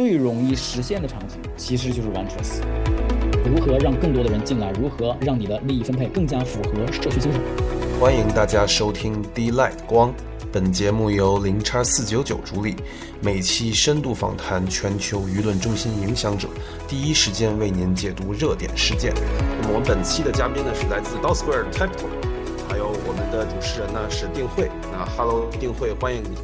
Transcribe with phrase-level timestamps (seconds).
[0.00, 2.62] 最容易实现的场景其实就是玩车死。
[3.44, 4.72] 如何让更多的人进来？
[4.80, 7.38] 如何让你的利益分配更加符合社区精神？
[8.00, 10.14] 欢迎大家收听 D Light 光，
[10.50, 12.76] 本节目由零叉四九九主理，
[13.20, 16.48] 每期深度访谈全球舆论中心影响者，
[16.88, 19.12] 第一时间为您解读热点事件。
[19.60, 21.90] 那么我们本期的嘉宾呢是来自 Dao Square 的 Type，
[22.70, 24.70] 还有我们的主持人呢是定慧。
[24.90, 26.38] 那 Hello 定慧，欢迎你。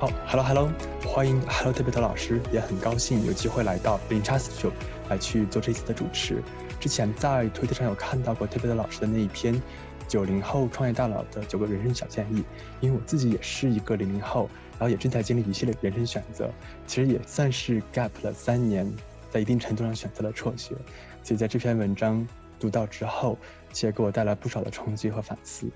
[0.00, 0.68] 哦，Hello Hello，
[1.16, 4.70] 欢迎 Hello 特别的老师，也很高兴有机会来到零叉四九。
[5.08, 6.42] 来去做这次的主持。
[6.78, 9.58] 之前在推特上有看到过特别的老师的那一篇
[10.06, 12.44] 九零后创业大佬的九个人生小建议。
[12.82, 16.50] 因为我自己也是一个零零后，然后也正在经历一系列人生选择，
[16.86, 18.86] 其实也算是 gap 了三年，
[19.30, 20.74] 在一定程度上选择了辍学。
[21.22, 22.28] 所以在这篇文章
[22.60, 23.38] 读到之后，
[23.72, 25.66] 其实给我带来不少的冲击和反思。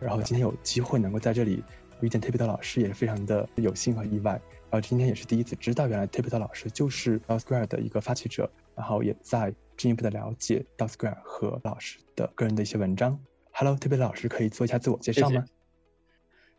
[0.00, 1.62] 然后今天有机会能够在这里
[2.00, 4.40] 遇见特别的老师，也是非常的有幸和意外。
[4.70, 13.18] 然后今天也是第一次知道，原来 t i p t 老师就是 d o Square 的一个发起者，然后也在进一步的了解 d o Square 和老师的个人的一些文章。
[13.50, 15.42] Hello t i p t 老师，可以做一下自我介绍吗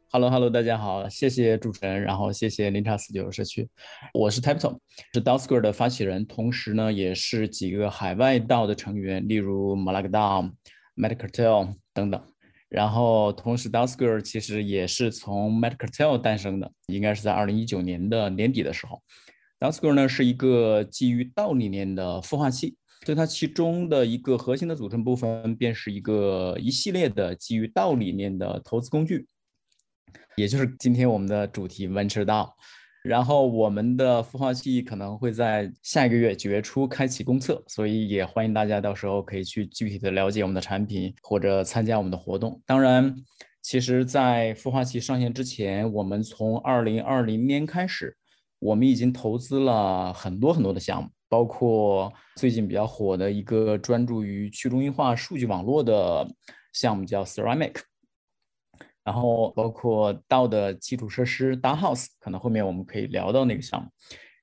[0.09, 3.69] ？Hello Hello，大家好，谢谢主持人，然后谢谢零叉四九社区，
[4.15, 4.81] 我是 t i p t o
[5.13, 10.51] 是 d o Square 的发起人，同时呢也是几个海外道的成员，例如 Malakdao、
[10.95, 12.19] Medicartel 等等。
[12.69, 19.01] 然后，同时 d o s q u a r 其实也是从 Medcartel 诞生的，应该是在二零一九年的年底的时候。
[19.59, 29.25] d o s q u a r 呢是一个基于道理念的孵化器，所以它其中的一个核心的组成部分便是一个一系列的基于道理念的投资工具，
[30.35, 32.51] 也就是今天我们的主题 Venture DAO。
[33.01, 42.61] 然后我们的孵化器可能会在下一个月九月初开启公测，所以也欢迎大家到时候可以去具体的了解我们的产品或者参加我们的活动。
[42.65, 43.15] 当然，
[43.61, 48.15] 其实，在孵化器上线之前，我们从二零二零年开始，
[48.59, 56.27] 我们已经投资了很多很多的项目，包括最近比较火的一个专注于去中心化数据网络的
[56.73, 57.75] 项目，叫 Ceramic。
[59.09, 63.89] 然后包括道的基础设施 d a House，可能后面我们可以聊到那个项目。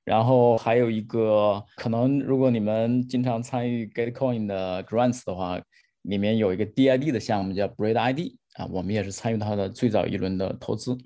[0.03, 5.57] 然后还有一个可能，如果你们经常参与 Getcoin 的 Grants 的话，
[6.01, 8.19] 里面有一个 DID 的项目叫 Bread ID
[8.55, 10.97] 啊，我们也是参与它的最早一轮的投资。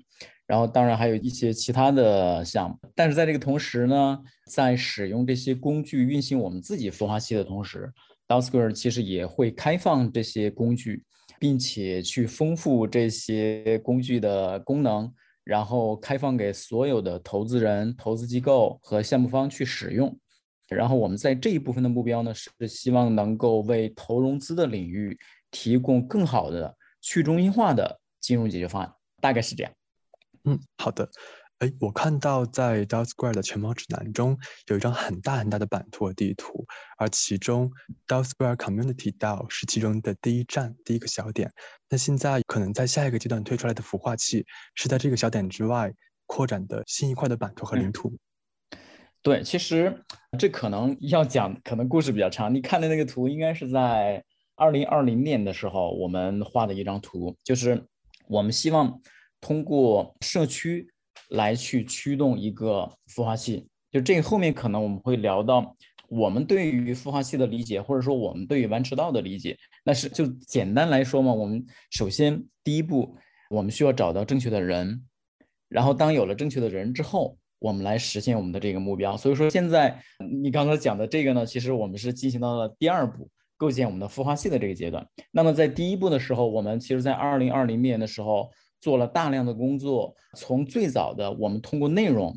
[0.44, 2.76] 然后当然还有一些其他的项目。
[2.96, 4.18] 但是在这个同时呢，
[4.50, 7.88] 在使用这些工具运行我们自己孵化器的同时
[8.26, 11.04] d a s q u a r 其实也会开放这些工具。
[11.42, 20.16] 并且去丰富这些工具的功能，然后开放给所有的投资人、投资机构和项目方去使用。
[20.68, 25.18] 然后我们在这一部分的目标呢，是希望能够为投融资的领域
[25.50, 29.72] 提供更好的去中心化的金融解决方案，大概是这样。
[30.44, 31.10] 嗯，好的。
[31.62, 34.36] 哎，我看到在 DAO Square 的全貌指南中
[34.66, 36.66] 有一张很大很大的版图和地图，
[36.98, 37.70] 而其中
[38.08, 41.52] DAO Square Community DAO 是其中的第一站、第一个小点。
[41.88, 45.92] 那现在可能在下一个阶段推出来的孵化器是在这个小点之外
[46.26, 48.12] 扩展的新一块的版图和领土。
[49.22, 50.02] 对，其实
[50.36, 52.52] 这可能要讲，可能故事比较长。
[52.52, 54.24] 你看的那个图应该是在
[54.56, 57.86] 二零二零年的时候我们画的一张图，就是
[58.26, 59.00] 我们希望
[59.40, 60.88] 通过社区。
[61.32, 65.74] 来去驱动一个孵化器，就这个后面可能我们会聊到
[66.08, 69.56] 我们对于孵化器的理解，或者说我们对于完迟道的理解。
[69.82, 73.16] 那是就简单来说嘛，我们首先第一步，
[73.48, 75.02] 我们需要找到正确的人，
[75.68, 79.16] 然后当有了正确的人之后，我们来实现我们的这个目标。
[79.16, 79.98] 所以说现在
[80.42, 83.26] 你刚才讲的这个呢，其实我们是进行到了第二步，
[83.56, 85.06] 构建我们的孵化器的这个阶段。
[85.30, 88.50] 那么在第一步的时候，我们其实在二零二零年的时候。
[88.82, 92.36] 做了大量的工作，从最早的我们通过内容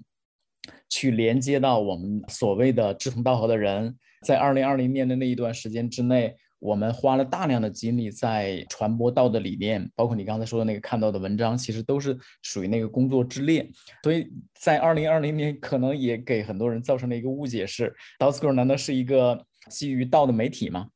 [0.88, 13.68] 去连接到我们所谓的志同道合的人，在二零二零年的那一段时间之内，我们花了大量的精力在传播道的理念，包括你刚才说的那个看到的文章，其实都是属于那个工作之列。
[14.04, 20.88] 所以在二零二零年，可能也给很多人造成了一个误解：是 d o s c o r 难道是一个基于道的媒体吗？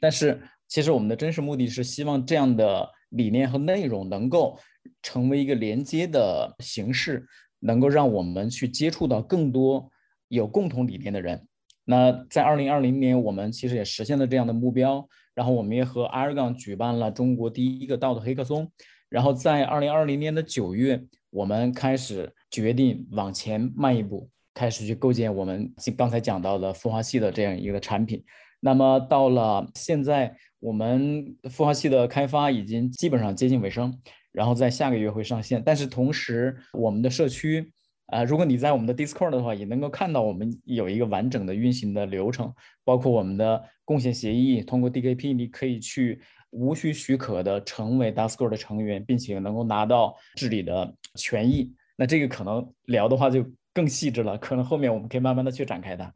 [0.00, 4.56] 但是其实我们的真实目的是希望这样的理念和内容能够。
[5.02, 7.26] 成为一个连接的形式，
[7.60, 9.90] 能够让我们去接触到更多
[10.28, 11.46] 有共同理念的人。
[11.84, 15.06] 那在二零二零年，我们其实也实现了这样的目标。
[15.34, 18.70] 然后我们也和 Argon 举办了中国第一个道的黑客松。
[19.08, 28.24] 然后在二零二零年的九月，我们开始决定往前迈一步，开始去构建我们刚才讲到的孵化器的这样一个产品。
[28.60, 33.92] 那么到了现在，我们孵化器的开发已经基本上接近尾声。
[34.34, 37.72] 然后在下个月会上线，但是同时我们的社区
[38.06, 42.52] 啊，如果你在我们的 Discord 的话，也能够看到我们有一个完整的运行的流程，
[42.84, 46.20] 包括我们的贡献协议，通过 DKP 你可以去
[46.50, 51.72] 无需许可的成为 Discord 的成员，并且能够拿到治理的权益。
[51.96, 56.12] 那这个可能聊的话就更细致了，可能后面我们可以慢慢的去展开它。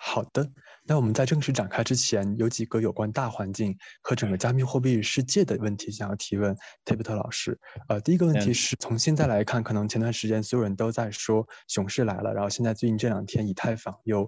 [0.00, 0.48] 好的，
[0.88, 6.56] 那我们在正式展开之前，有几个有关大环境和整个加密货币世界的问题想要提问
[6.86, 7.56] t a p t 老师。
[7.88, 14.26] 呃，第一个问题是从现在来看，可能前段时间所有人都在说熊市来了，然后现在最近这两天以太坊又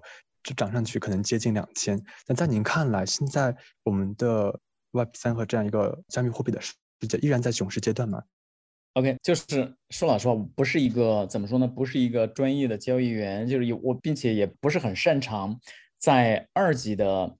[0.55, 1.99] 涨上去，可能接近两千。
[2.27, 4.59] 那在您看来，现在我们的
[4.91, 6.75] Web 三和这样一个加密货币的世
[7.09, 8.21] 界依然在熊市阶段吗
[8.93, 11.67] ？OK，就是说老实话，不是一个怎么说呢？
[11.67, 15.59] 不是一个专业的交易员，就是有我，并且也不是很擅长
[16.01, 17.37] 在二级的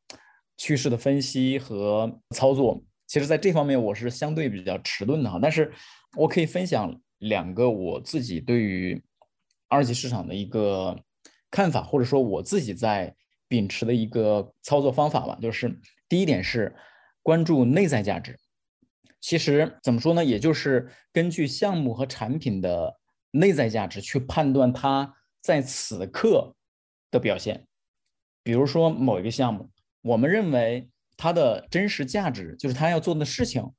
[0.55, 2.79] 趋势的分析和操作。
[3.07, 5.39] 其实，在这方面我是相对比较迟钝的哈。
[5.41, 5.73] 但是
[6.15, 9.03] 我可以分享两个我自己对于
[9.67, 10.95] 二级市场的一个
[11.49, 13.13] 看法，或者说我自己在
[13.47, 15.37] 秉持的一个操作方法吧。
[15.41, 15.75] 就是
[16.07, 16.73] 第一点是
[17.23, 18.37] 关注内在价值。
[19.19, 20.23] 其实怎么说呢？
[20.23, 22.95] 也就是根据项目和产品的
[23.31, 26.55] 内在价值去判断它在此刻
[27.09, 27.67] 的表现。
[28.43, 29.69] 比如说某一个项目，
[30.01, 33.71] 我们认为它的真实价值就是它要做的事情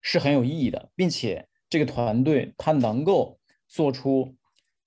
[0.00, 3.38] 是很有意义的，并且这个团队它能够
[3.68, 4.36] 做出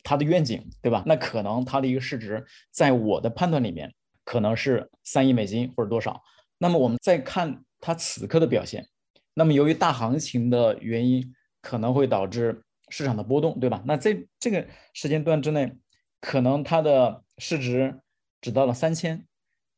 [0.04, 1.04] 它的愿景，对吧？
[1.06, 3.94] 那可能它的一个市值在我的判断里面
[4.26, 6.22] 可能是三亿美金或者多少。
[6.58, 8.88] 那么我们再看它此刻的表现。
[9.34, 13.82] 那么，由于大行情的原因，可能会导致市场的波动，对吧？
[13.86, 15.72] 那在这个时间段之内，
[16.20, 18.02] 可能它的市值
[18.42, 19.26] 只到了三千，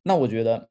[0.01, 0.69] 那我觉得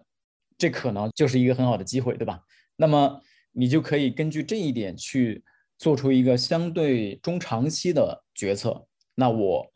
[0.59, 2.41] 这可能就是一个很好的机会，对吧？
[2.77, 3.21] 那么
[3.53, 5.45] 你就可以根据这一点去
[5.79, 8.87] 做出一个相对中长期的决策。
[9.15, 9.71] 那我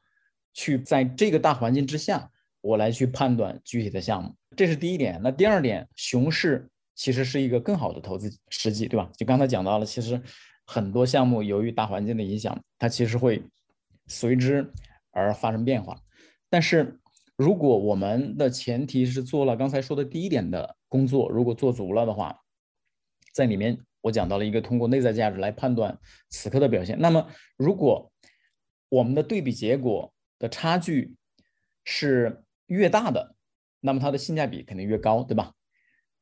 [0.55, 2.31] 去在这个大环境之下，
[2.61, 5.21] 我来去判断具体的项目，这是第一点。
[5.23, 6.69] 那第二点，熊市。
[6.99, 9.07] 其实是一个更好的投资时机，对吧？
[9.19, 10.19] 就刚才讲到了，其实
[10.65, 13.43] 很多项目由于大环境的影响，它其实会
[14.07, 14.67] 随之
[15.11, 16.01] 而发生变化。
[16.49, 16.99] 但是
[17.37, 22.43] 如果我们的前提是做了刚才说的第一点的工作，如果做足了的话，
[23.33, 25.99] 在里面我讲到了一个通过内在价值来判断
[26.31, 26.99] 此刻的表现。
[26.99, 28.11] 那么如果
[28.89, 31.15] 我们的对比结果的差距
[31.85, 33.35] 是越大的，
[33.81, 35.53] 那么它的性价比肯定越高，对吧？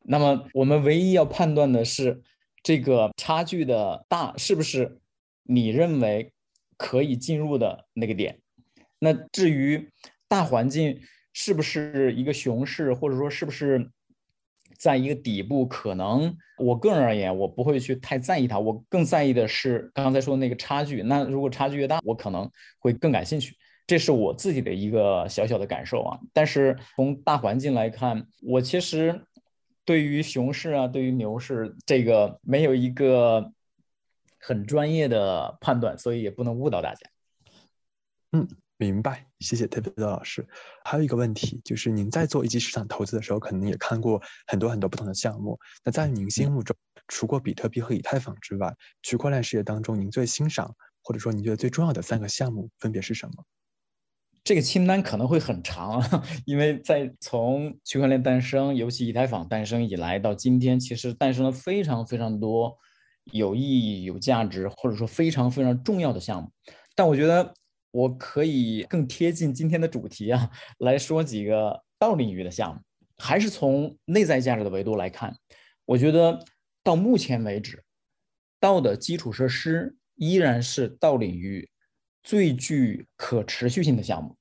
[0.00, 2.22] 那么我们唯一要判断的是，
[2.62, 4.99] 这个差距的大是不是
[5.44, 6.32] 你认为
[6.76, 8.40] 可以进入的那个点？
[8.99, 9.90] 那至于
[10.28, 11.00] 大环境
[11.32, 13.90] 是不是一个熊市，或者说是不是
[14.78, 18.58] 在一个底部，可能我个人而言，我不会去太在意它。
[18.58, 21.02] 我更在意的是刚才说的那个差距。
[21.02, 23.56] 那如果差距越大，我可能会更感兴趣。
[23.86, 26.18] 这是我自己的一个小小的感受啊。
[26.32, 29.20] 但是从大环境来看，我其实。
[29.86, 33.52] 对于熊市啊，对于牛市，这个没有一个
[34.38, 37.06] 很专业的判断，所以也不能误导大家。
[38.32, 40.46] 嗯，明白，谢谢特别的老师。
[40.84, 45.58] 还有一个问题，就是您在做一级市场投资的时候，可能也看过很多很多不同的项目。
[45.84, 46.76] 那在您心目中，
[47.08, 53.44] 除过比特币和以太坊之外，区块链事业当中，您最欣赏或者说您觉得最重要的三个项目分别是什么？
[54.42, 56.02] 这个清单可能会很长，
[56.44, 62.76] 因为在从区块链诞生，尤其以太坊诞生以来到今天，其实诞生了非常非常多
[63.32, 66.50] 有意义、有价值，或者说非常非常重要的项目。
[66.94, 67.54] 但我觉得
[67.94, 72.81] 我可以更贴近今天的主题啊，来说几个道领域的项目。
[73.19, 75.32] 还是从内在价值的维度来看，
[75.84, 76.44] 我觉得
[76.82, 77.84] 到目前为止，
[78.58, 81.69] 道的基础设施依然是道领域。
[82.24, 84.34] 最具可持续性的项目，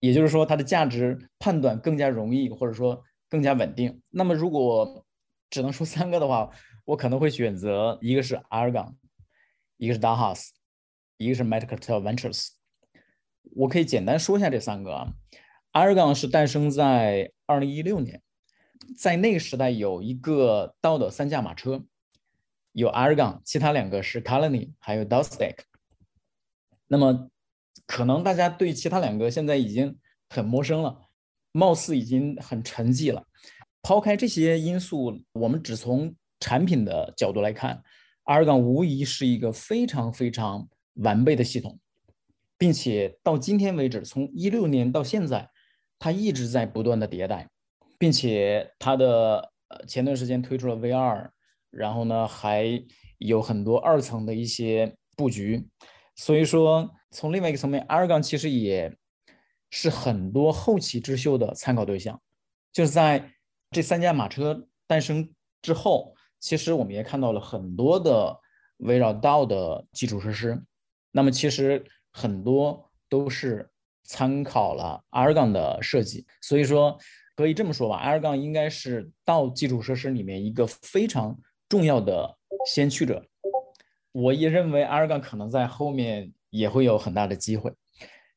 [0.00, 4.02] 也就是说，它的价值判断更加容易，或者说更加稳定。
[4.10, 5.06] 那么，如果
[5.48, 6.50] 只能说三个的话，
[6.84, 8.92] 我可能会选择一个是 Argon，
[9.78, 10.50] 一个是 Dahas，
[11.22, 12.48] 一个是 Metacartel Ventures。
[13.54, 15.12] 我可以简单说一下这三个啊。
[15.72, 18.22] Argon 是诞生在二零一六年，
[18.96, 21.84] 在那个时代有一个道的三驾马车，
[22.72, 25.60] 有 Argon，其他两个是 Colony，还有 Dostek。
[26.88, 27.30] 那么，
[27.86, 29.98] 可能大家对其他两个现在已经
[30.28, 31.08] 很陌生了，
[31.52, 33.26] 貌似已经很沉寂了。
[33.80, 37.82] 抛开这些因素，我们只从产品的角度来看
[38.24, 41.78] ，，Argon 无疑是一个非常非常完备的系统，
[42.58, 45.50] 并且到今天为止，从一六年到现在，
[45.98, 47.48] 它一直在不断的迭代，
[47.98, 51.30] 并且它的呃前段时间推出了 VR，，
[51.70, 52.82] 然后呢还
[53.18, 55.66] 有很多二层的一些布局。
[56.14, 58.94] 所以说，从另外一个层面，Aragon 其实也
[59.70, 62.20] 是很多后起之秀的参考对象。
[62.70, 63.32] 就是在
[63.70, 65.32] 这三驾马车诞生
[65.62, 68.38] 之后，其实我们也看到了很多的
[68.78, 70.62] 围绕道的基础设施。
[71.12, 73.70] 那么其实很多都是
[74.02, 76.98] 参考了 R 杠的设计，所以说
[77.36, 81.38] 可以这么说吧，R 杠应该是到基础设施里面一个非常
[81.68, 83.24] 重要的先驱者。
[84.12, 87.72] 我也认为 R 杠可能在后面也会有很大的机会，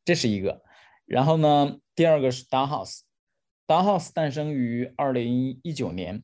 [0.05, 0.62] 这是一个。
[1.05, 3.05] 然后呢，第二个是 d a h o u s e
[3.67, 6.24] d a h o u s e 诞生于二零一九年，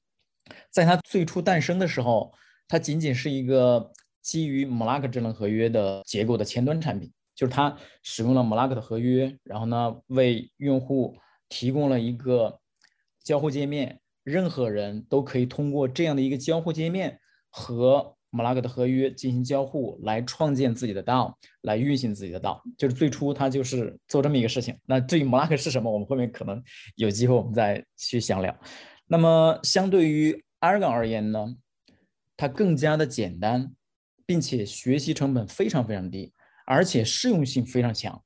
[0.70, 2.34] 在它最初诞生的时候，
[2.68, 3.92] 它仅仅是一个
[4.22, 11.16] 基于 m l a k 智能合约的结构的前端产品，就是它使用了 m l a k 的合约，然后呢，为用户
[11.50, 12.60] 提供了一个
[13.24, 22.62] 交互界面，任何人都可以通过这样的一个交互界面和 m l a k 的合约进行交互，来创建自己的 DAO，来运行自己的 DAO。
[22.78, 24.78] 就是最初它就是做这么一个事情。
[24.86, 26.64] 那至于 m l a k 是什么，我们后面可能
[26.96, 28.56] 有机会我们再去详聊。
[29.08, 31.56] 那么相对于 Argon 而言呢，
[32.38, 33.74] 它更加的简单，
[34.32, 36.32] 并且学习成本非常非常低，
[36.66, 38.24] 而且适用性非常强，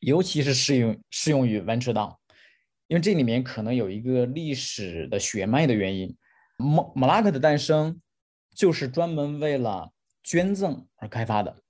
[0.00, 2.18] 尤其是适用适用于玩车道
[2.88, 6.16] 因为这里面可能有一个历史的血脉的原因。
[6.56, 8.00] m m l a k 的诞生。
[8.54, 9.92] 就是专门为了
[10.24, 11.62] 捐赠而开发的，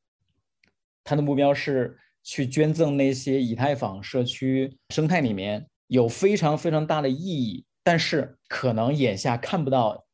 [1.05, 10.07] 它的目标是去捐赠那些以太坊社区生态里面有非常非常大的意义，但是可能眼下看不到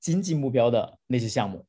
[0.00, 1.64] 经济目标的那些项目。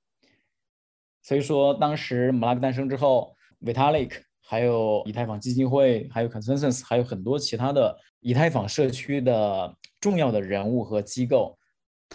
[1.22, 11.58] 所以说，当时 m l a k 诞生之后，Vitalik 还有以太坊基金会，还有 Consensus，还有很多其他的以太坊社区的重要的人物和机构。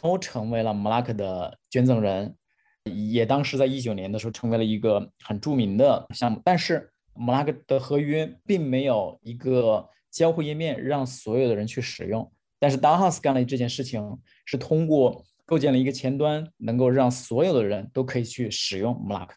[0.02, 2.36] 都成为了 m l a k 的捐赠人，
[2.84, 6.38] 也当时在一九年的时候成为了一个很著名的项目。
[6.44, 12.30] 但是 m l a k 的合约并没有一个交互页面让所有的人去使用。
[12.58, 19.34] 但是 DAOs 干了这件事情，是通过构建了一个前端，能够让所有的人都可以去使用 m l a k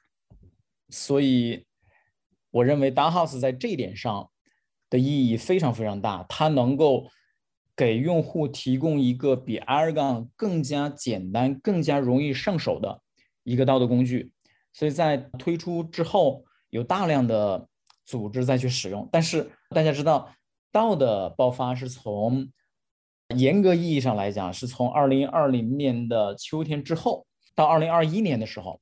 [0.89, 1.65] 所以
[2.51, 4.29] 我认为 Dahouse 在这一点上
[4.89, 7.09] 的意义非常非常大，它能够。
[7.75, 13.01] 给用户提供一个比 Argon 更加简单、更加容易上手的
[13.43, 14.33] 一个道德工具，
[14.73, 17.69] 所以在推出之后，有大量的
[18.05, 19.07] 组织再去使用。
[19.09, 20.29] 但是大家知道，
[20.73, 22.51] 道的爆发是从
[23.35, 28.79] 严格意义上来讲，是从2020年的秋天之后到2021年的时候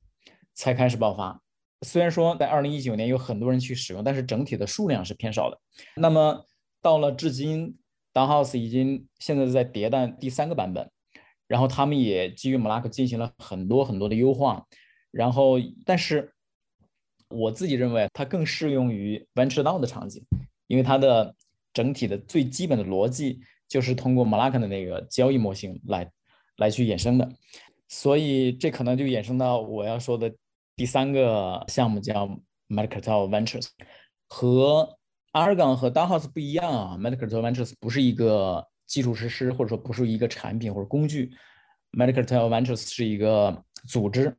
[0.54, 1.40] 才开始爆发。
[1.82, 5.58] 虽然说在2019年有很多人去使用，但是整体的数量是偏少的。
[5.96, 6.44] 那么
[6.82, 7.76] 到了至今。
[8.14, 10.90] ，Dahouse 已经现在在迭代第三个版本，
[11.46, 14.66] 然后他们也基于 m l a k 进行了很多很多的优化，
[15.12, 16.32] 然后但是
[17.28, 20.24] 我自己认为它更适用于 Virtual 的场景，
[20.66, 21.32] 因为它的
[21.72, 23.38] 整体的最基本的逻辑
[23.68, 26.10] 就是通过 m l a k 的那个交易模型来
[26.56, 27.30] 来去衍生的，
[27.88, 30.34] 所以这可能就衍生到我要说的
[30.74, 32.26] 第三个项目叫
[32.68, 33.68] m e d i c a l Ventures
[34.26, 34.94] 和。
[35.32, 41.30] Aragon 和 DAOhouse 不一样啊，Medical Ventures 不是一个基础设施，或者说不是一个产品或者工具
[41.92, 44.34] ，Medical Ventures 是一个组织，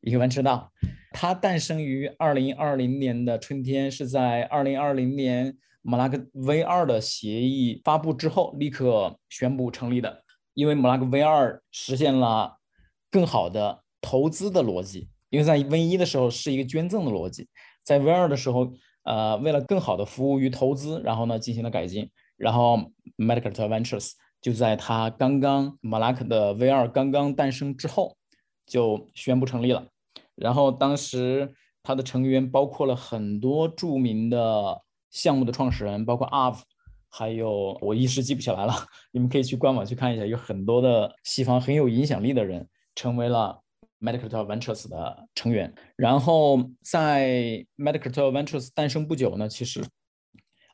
[0.00, 0.66] 一个 Venture DAO。
[1.12, 10.22] 它诞生于二零二零年的春天，是在二零二零年马拉克 V2 的协议发布之后立刻宣布成立的。
[10.54, 12.56] 因为马拉克 V2 实现了
[13.10, 17.48] 更好的投资的逻辑，因为在 V1 的时候是一个捐赠的逻辑，
[17.84, 18.72] 在 V2 的时候。
[19.04, 28.16] 呃，为了更好的服务于投资，然后呢进行了改进，然后 Medical Ventures 就在它刚刚马拉克的 V2 刚刚诞生之后
[28.64, 29.88] 就宣布成立了。
[30.36, 34.80] 然后当时它的成员包括了很多著名的
[35.12, 36.56] 项目的创始人，包括 a v
[37.08, 38.74] 还有我一时记不起来了，
[39.12, 43.60] 你们可以去官网去看一下，有很多的西方很有影响力的人成为了。
[44.04, 49.80] Medical Ventures 的成员，然后在 Medical Ventures 诞生不久呢，其实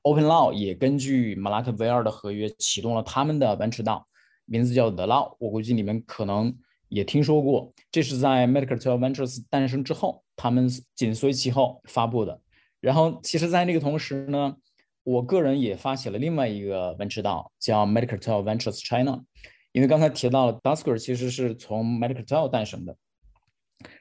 [0.03, 4.03] OpenLaw 也根据 m a l a k V2 的合约启动了他们的 Venture DAO，
[4.47, 6.57] 名字叫 The Law，我估计你们可能
[6.89, 7.71] 也听说过。
[7.93, 12.41] 这是在 Medical Ventures 诞生之后，他们紧随其后发布的。
[12.81, 14.57] 然后，其实，在那个同时呢，
[15.03, 19.25] 我个人也发起了另外一个 Venture DAO，叫 Medical Ventures China，
[19.73, 22.97] 因为刚才提到了 Dusker 其实是从 Medical 诞生的。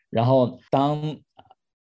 [0.10, 1.18] 然后，当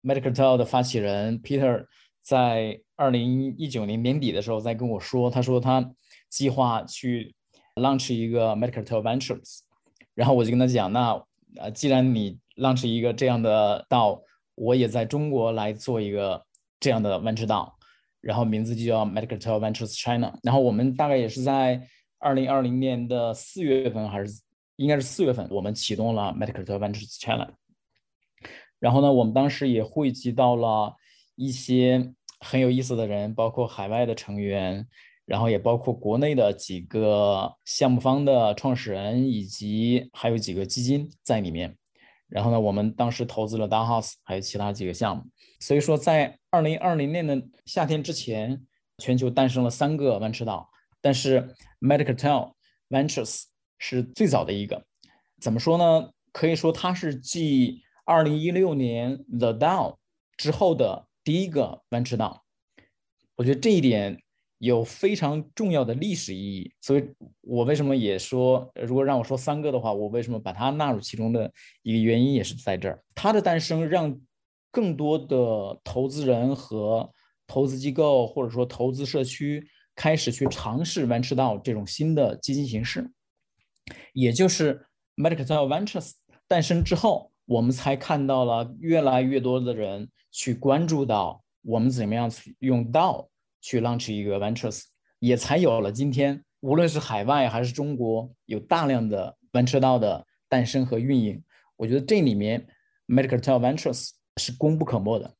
[0.02, 1.84] Medical t e l 的发起人 Peter
[2.22, 5.92] 在二零一九年年底的时候，在跟我说，他说他
[6.28, 7.34] 计划去
[7.76, 9.60] launch 一个 Medical t e l Ventures。
[10.14, 11.22] 然后我就跟他讲，那
[11.56, 14.22] 呃，既然你 launch 一个这样的道，
[14.54, 16.44] 我也在中国来做一个
[16.80, 17.78] 这样的 venture 道，
[18.20, 20.36] 然后名字就叫 Medicatel Ventures China。
[20.42, 21.86] 然后我们大概也是在
[22.18, 24.40] 二零二零年的四月份，还是
[24.76, 27.48] 应该是四月份，我们启动了 Medicatel Ventures China。
[28.78, 30.96] 然后呢，我们当时也汇集到了
[31.36, 34.88] 一些很有意思的人，包括海外的成员。
[35.26, 41.76] 然后也包括国内的几个项目方的创始人，以及还有几个基金在里面。
[42.30, 45.24] 然后呢，我们当时投资了 d a House，还有其他几个项目。
[45.60, 48.64] 所以说，在二零二零年的夏天之前，
[48.98, 50.70] 全球诞生了三个 venture 道，
[51.00, 52.52] 但是 Medicatel
[52.88, 53.44] Ventures
[53.78, 54.84] 是最早的一个。
[55.40, 56.10] 怎么说呢？
[56.32, 59.96] 可以说它是继二零一六年 The DAO
[60.36, 62.44] 之后的第一个 venture 道。
[63.36, 64.22] 我觉得这一点。
[64.60, 67.04] 有非常重要的历史意义，所以
[67.40, 71.50] 我为什么也说，如果让我说三个的话，我为什么把它纳入其中的
[71.82, 73.02] 一个原因也是在这儿。
[73.14, 74.14] 它的诞生让
[74.70, 77.10] 更多的投资人和
[77.46, 83.10] 投资机构或者说投资社区开始去尝试 venture 到这种新的基金形式，
[84.12, 84.86] 也就是
[85.16, 86.12] Medical Ventures
[86.46, 93.29] 诞生之后，我们才看到了越来越多的人去关注到我们怎么样去用到。
[93.60, 94.84] 去 launch 一个 ventures，
[95.18, 101.42] 也才有了今天，无论是海外还是中国，有大量的 venture 道的诞生和运营。
[101.76, 102.66] 我觉得这里面
[103.06, 105.34] medical tel Ventures 是功不可没的。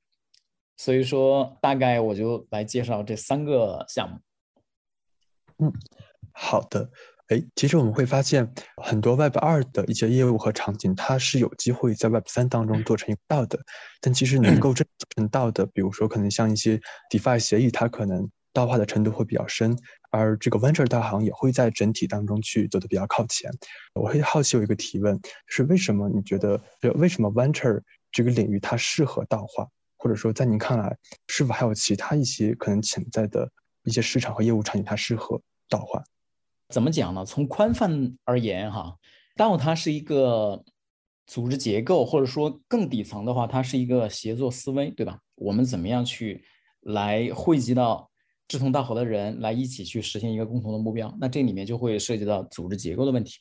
[0.77, 4.19] 所以说，大概我就来介绍这三个项目。
[5.59, 5.73] 嗯，
[6.33, 6.91] 好的。
[7.31, 13.57] 哎，其实我们会发现，很多 Web 二的一些业务和场景，它是有机会在 Web 三当中做成一个道的。
[14.01, 19.79] 但其实能够真做成道的，比如说可能像一些 DeFi 协议，它可能道化的程度会比较深，
[20.11, 23.49] 而这个 Venture 大行也会在整体当中去走的比较靠前。
[23.95, 26.61] 我会好奇有一个提问，是为什么你觉得，
[26.97, 29.69] 为什么 Venture 这个领域它适合道化，
[29.99, 30.97] 或者说在您看来，
[31.29, 33.49] 是否还有其他一些可能潜在的
[33.85, 36.03] 一些市场和业务场景它适合道化？
[36.71, 37.25] 怎么讲呢？
[37.25, 38.97] 从宽泛而言，哈
[39.37, 40.65] ，DAO 它是一个
[41.26, 45.19] 组织结构，或者说更底层的话，它是一个协作思维，对吧？
[45.35, 46.45] 我们怎么样去
[46.83, 48.09] 来汇集到
[48.47, 51.13] 志同道合的人，来一起去实现一个共同的目标？
[51.21, 53.39] 那这里面就会涉及到组织结构的问题。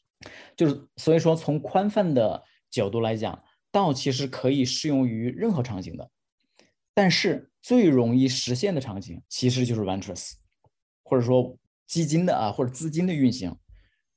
[0.58, 3.39] 就是所以说，从宽泛的角度来讲
[3.72, 6.10] ，DAO 其实可以适用于任何场景的，
[6.96, 10.32] 但是最容易实现的场景其实就是 OneTrust，
[11.04, 11.56] 或者说。
[11.89, 13.58] 基金的啊，或者资金的运行，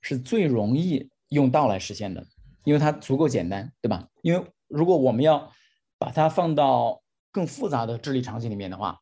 [0.02, 2.22] 是最容易用道来实现的，
[2.64, 4.06] 因为它足够简单，对吧？
[4.20, 5.50] 因为如果我们要
[5.96, 9.00] 把它放到更复杂的治理场景里面的话，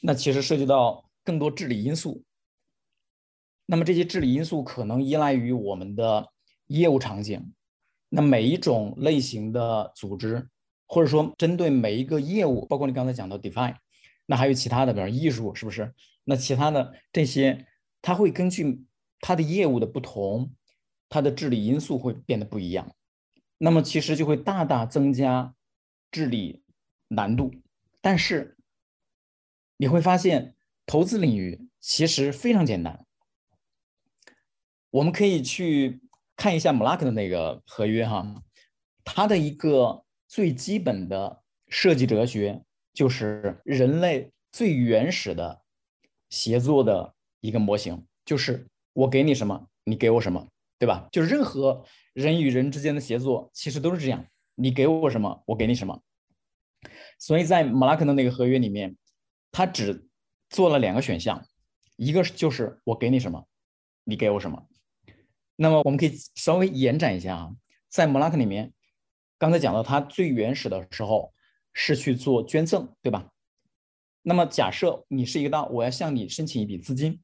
[0.00, 2.24] 那其实涉及到更多治理因素。
[3.66, 6.30] 那么这些治理因素可能依赖于我们的
[6.68, 7.52] 业务场景。
[8.08, 10.48] 那每一种类型的组织，
[10.86, 13.74] 或者说针对每一个业务，包括你刚才讲的 DeFi，
[14.24, 15.92] 那还有其他的，比如艺术，是不是？
[16.24, 17.66] 那其他的这些。
[18.06, 18.84] 它会根据
[19.18, 20.52] 它的业务的不同，
[21.08, 22.94] 它的治理因素会变得不一样，
[23.56, 25.54] 那么其实就会大大增加
[26.10, 26.62] 治理
[27.08, 27.50] 难度。
[28.02, 28.58] 但是
[29.78, 33.06] 你会发现，投资领域其实非常简单。
[34.90, 36.02] 我们可以去
[36.36, 38.42] 看一下 m l a k 的那个合约哈，
[39.02, 42.62] 它的一个最基本的设计哲学
[42.92, 45.62] 就是人类最原始的
[46.28, 47.14] 协作的。
[47.44, 51.06] 一个模型就是我给你什么，你给我什么，对吧？
[51.12, 56.02] 就是任何人与人之间的协作，其实都是这样，你给我什么，我给你什么。
[57.18, 58.96] 所以在马拉克的那个合约里面，
[59.52, 60.08] 他只
[60.48, 61.46] 做了两个选项，
[61.96, 63.46] 一个就是我给你什么，
[64.04, 64.66] 你给我什么。
[65.56, 67.50] 那么我们可以稍微延展一下啊，
[67.90, 68.72] 在马拉克里面，
[69.36, 71.34] 刚才讲到他最原始的时候
[71.74, 73.28] 是去做捐赠，对吧？
[74.22, 77.20] 那么假设你是一个道，我要向你申请一笔资金。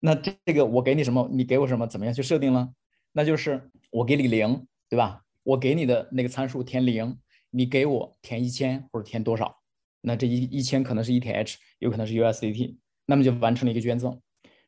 [0.00, 2.70] 那这个我给你什么，你给我什么，怎么样去设定呢？
[3.12, 5.22] 那就是我给你零，对吧？
[5.42, 7.18] 我给你的那个参数填零，
[7.50, 9.60] 你给我填一千或者填多少？
[10.00, 14.20] 那这一一千可能是 ETH，有可能是 USDT，那么就完成了一个捐赠。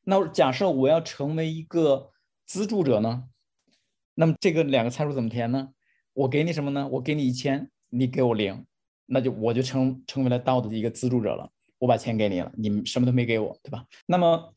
[0.04, 2.10] 那假设我要成为一个
[2.44, 3.24] 资助者呢？
[4.14, 5.70] 那么这个两个参数怎么填呢？
[6.12, 6.86] 我给你什么呢？
[6.88, 8.66] 我给你一千，你给我零，
[9.06, 11.50] 那就我就成成为了道的一个资助者了。
[11.78, 13.86] 我把钱给你了，你们什么都没给我，对吧？
[14.06, 14.54] 那么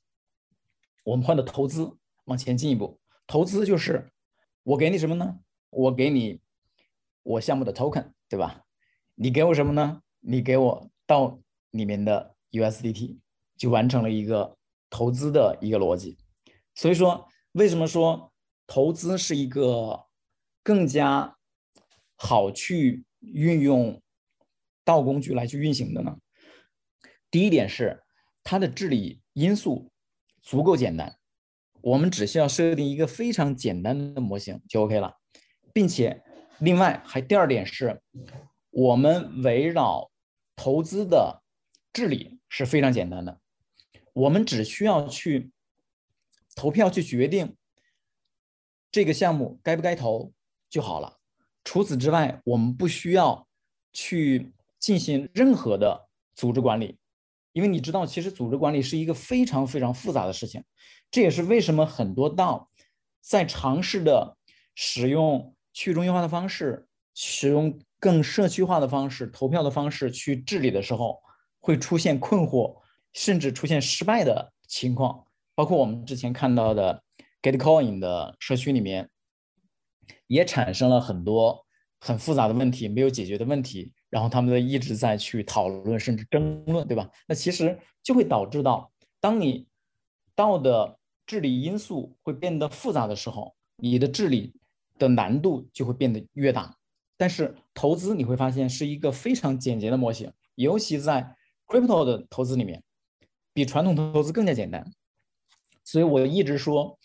[1.06, 4.12] 我们换的投资往前进一步，投资就是
[4.64, 5.40] 我给你什么呢？
[5.70, 6.42] 我给你
[7.22, 8.66] 我项目的 token，对吧？
[9.14, 10.02] 你给我什么呢？
[10.20, 11.40] 你给我到
[11.70, 13.20] 里面的 USDT，
[13.56, 14.58] 就完成了一个
[14.90, 16.18] 投资的一个逻辑。
[16.74, 18.34] 所以说，为什么说
[18.66, 20.08] 投资是一个
[20.64, 21.38] 更加
[22.16, 24.02] 好去运用
[24.84, 26.18] 道工具来去运行的呢？
[27.30, 28.04] 第一点是
[28.44, 29.92] 它的治理因素
[30.46, 31.18] 足够简单，
[31.82, 35.18] 我们只需要设定一个非常简单的模型就 OK 了，
[35.74, 36.24] 并且
[36.60, 38.00] 另外还第二点是，
[38.70, 40.12] 我们围绕
[40.56, 41.42] 投资的
[41.92, 43.42] 治理是非常简单的，
[44.14, 45.52] 我们只需要去
[46.56, 47.58] 投票去决定
[48.92, 50.32] 这个项目该不该投
[50.70, 51.18] 就好了。
[51.64, 53.48] 除此之外，我们不需要
[53.92, 57.00] 去进行任何的组织管理，
[57.56, 60.62] 因为你知道，其实组织管理是一个非常非常复杂的事情。
[61.10, 62.70] 这也是为什么很多道
[63.22, 64.36] 在尝试的
[64.76, 71.22] 使用去中心化的方式，使用更社区化的方式、投票的方式去治理的时候，
[71.62, 72.76] 会出现困惑，
[73.14, 75.26] 甚至出现失败的情况。
[75.56, 77.02] 包括我们之前看到的
[77.42, 79.10] Gitcoin 的社区里面。
[80.28, 81.66] 也产生了很多
[82.00, 87.12] 很复杂的问题，没有解决的问题，然后他们一直在去讨论，甚至争论，对吧？
[87.28, 89.68] 那其实就会导致到，当你
[90.34, 94.54] 道的治理因素会变得复杂的时候，你的治理
[94.98, 96.74] 的难度就会变得越大。
[97.18, 101.36] 但是投资你会发现是一个非常简洁的模型，尤其在
[101.68, 102.82] crypto 的投资里面，
[103.52, 104.90] 比传统投资更加简单。
[105.84, 106.98] 所以我一直说，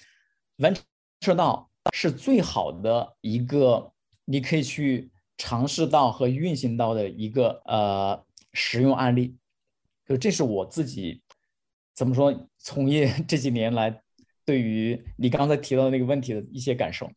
[0.59, 0.73] 完
[1.18, 1.68] 成到。
[1.92, 3.92] 是最好的一个，
[4.27, 8.22] 你可以去尝试到和运行到的一个呃
[8.53, 9.38] 实用案例，
[10.07, 11.22] 就这是我自己
[11.94, 14.03] 怎么说从业 这几年来
[14.44, 17.11] 对于你刚才提到的那个问题的一些感受。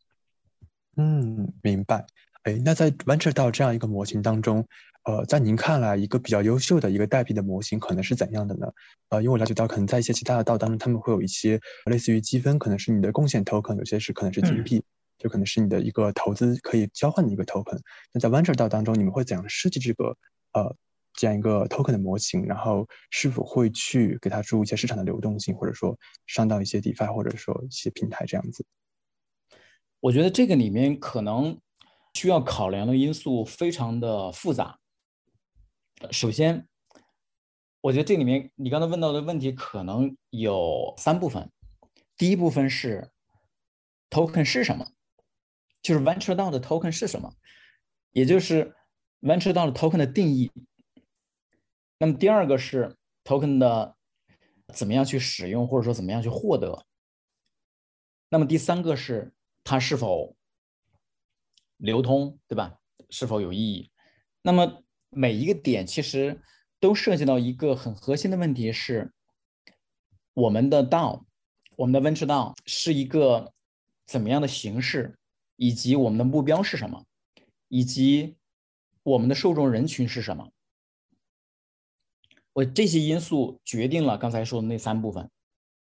[0.95, 2.05] 嗯，明白。
[2.43, 4.65] 哎，那在 Venture 到这样一个模型当中。
[5.03, 8.71] 呃，在您看来，一个比较优秀的一个代币的模型可能是怎样的呢？
[9.09, 14.81] 呃，因为我了解到，可能在一些其他的道当中，他们会有一些类似于积分，可能是你的贡献 token，有些是可能是金币，
[15.23, 17.79] 就可能是你的一个投资可以交换的一个 token。
[18.11, 20.17] 那在 Venture 道当中，你们会怎样设计这个
[20.51, 20.75] 呃
[21.13, 22.45] 这样一个 token 的模型？
[22.45, 28.65] 然后是否会去给它注入一些市场的流动性，或者说上到一些 DeFi，或者说一些平台这样子？
[30.01, 31.57] 我觉得这个里面可能
[32.13, 34.77] 需要考量的因素非常的复杂。
[36.11, 36.67] 首先，
[37.79, 41.49] 我觉得这里面你刚才问到的问题可能有三部分。
[42.17, 43.09] 第一部分是
[44.09, 44.85] token 是什么，
[45.83, 47.31] 就是 venture down 的 token 是什么，
[48.09, 48.75] 也就是
[49.21, 50.51] venture down 的 token 的定义。
[51.99, 53.95] 那么第二个是 token 的
[54.73, 56.83] 怎么样去使用，或者说怎么样去获得。
[58.29, 59.31] 那么第三个是
[59.63, 60.35] 它是否
[61.77, 62.79] 流通，对吧？
[63.11, 63.91] 是否有意义？
[64.41, 64.79] 那么。
[65.15, 66.41] 每一个点其实
[66.79, 69.13] 都涉及到一个很核心的问题，是
[70.33, 71.23] 我们的道，
[71.75, 73.53] 我们的温 e 道是一个
[74.07, 75.19] 怎么样的形式，
[75.55, 77.05] 以及我们的目标是什么，
[77.67, 78.37] 以及
[79.03, 80.51] 我们的受众人群是什么。
[82.53, 85.29] 我这些因素决定了刚才说的那三部分。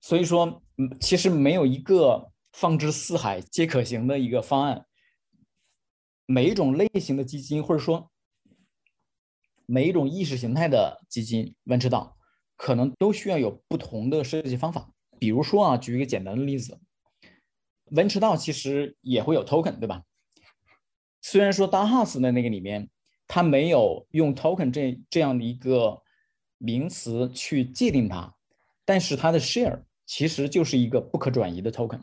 [0.02, 4.86] 所以说，嗯，其实没有一个放之四海皆可行的一个方案。
[6.26, 8.10] 每一种类型的基金，或者说。
[9.68, 12.18] 每一种意识形态的基金，venture 道
[12.58, 14.92] 可能都需要有不同的设计方法。
[15.18, 16.78] 比如说啊，举一个简单的例子
[17.92, 20.04] ，venture 道其实也会有 token，对吧？
[21.22, 22.90] 虽然说 d a House 的那个里面，
[23.28, 26.02] 它没有用 token 这这样的一个
[26.58, 28.34] 名词去界定它，
[28.86, 32.02] 但是它的 share 其实就是一个不可转移的 token。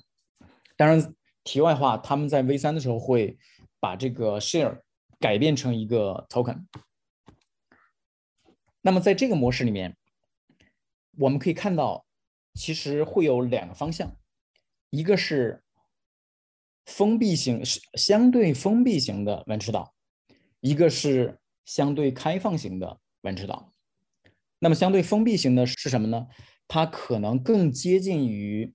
[0.77, 3.37] 当然，题外话，他们在 V 三的时候会
[3.81, 4.81] 把这个 share
[5.19, 6.67] 改变成一个 token。
[8.81, 9.97] 那么在这个模式里面，
[11.19, 12.07] 我们可以看到，
[12.55, 14.17] 其实会有两个方向，
[14.91, 15.65] 一个是
[16.89, 19.95] 封闭型、是相对封闭型的文池岛，
[20.61, 23.75] 一个是相对开放型的文池岛。
[24.59, 26.27] 那么相对封闭型的是什么呢？
[26.67, 28.73] 它可能更接近于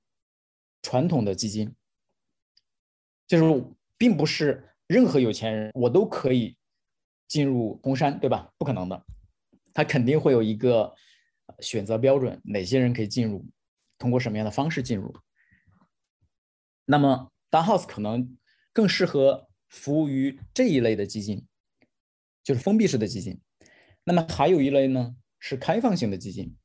[0.84, 1.76] 传统的基金，
[3.28, 3.65] 就是
[3.97, 6.56] 并不是任何有钱人我都可以
[7.28, 8.54] 进入红杉，对吧？
[8.60, 9.06] 不可能的。
[9.73, 10.93] 它肯定会有一个
[11.60, 13.43] 选择标准，哪些人可以进入，
[13.97, 15.12] 通过什么样的方式进入。
[16.86, 18.35] 那么 d a House 可能
[18.73, 21.45] 更适合服务于这一类的基金，
[22.43, 23.39] 就是封闭式的基金。
[24.03, 26.55] 那么还有一类呢，是开放性的基金。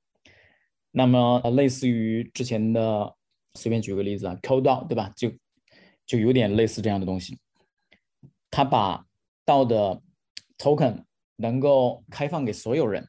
[0.90, 3.14] 那么类似于之前的，
[3.52, 5.12] 随便举个例子啊 c o d a 对吧？
[5.14, 5.30] 就
[6.06, 7.38] 就有点类似这样的东西。
[8.50, 9.04] 它把
[9.44, 10.02] 道的
[10.56, 11.04] token。
[11.40, 13.08] 能够开放给所有人，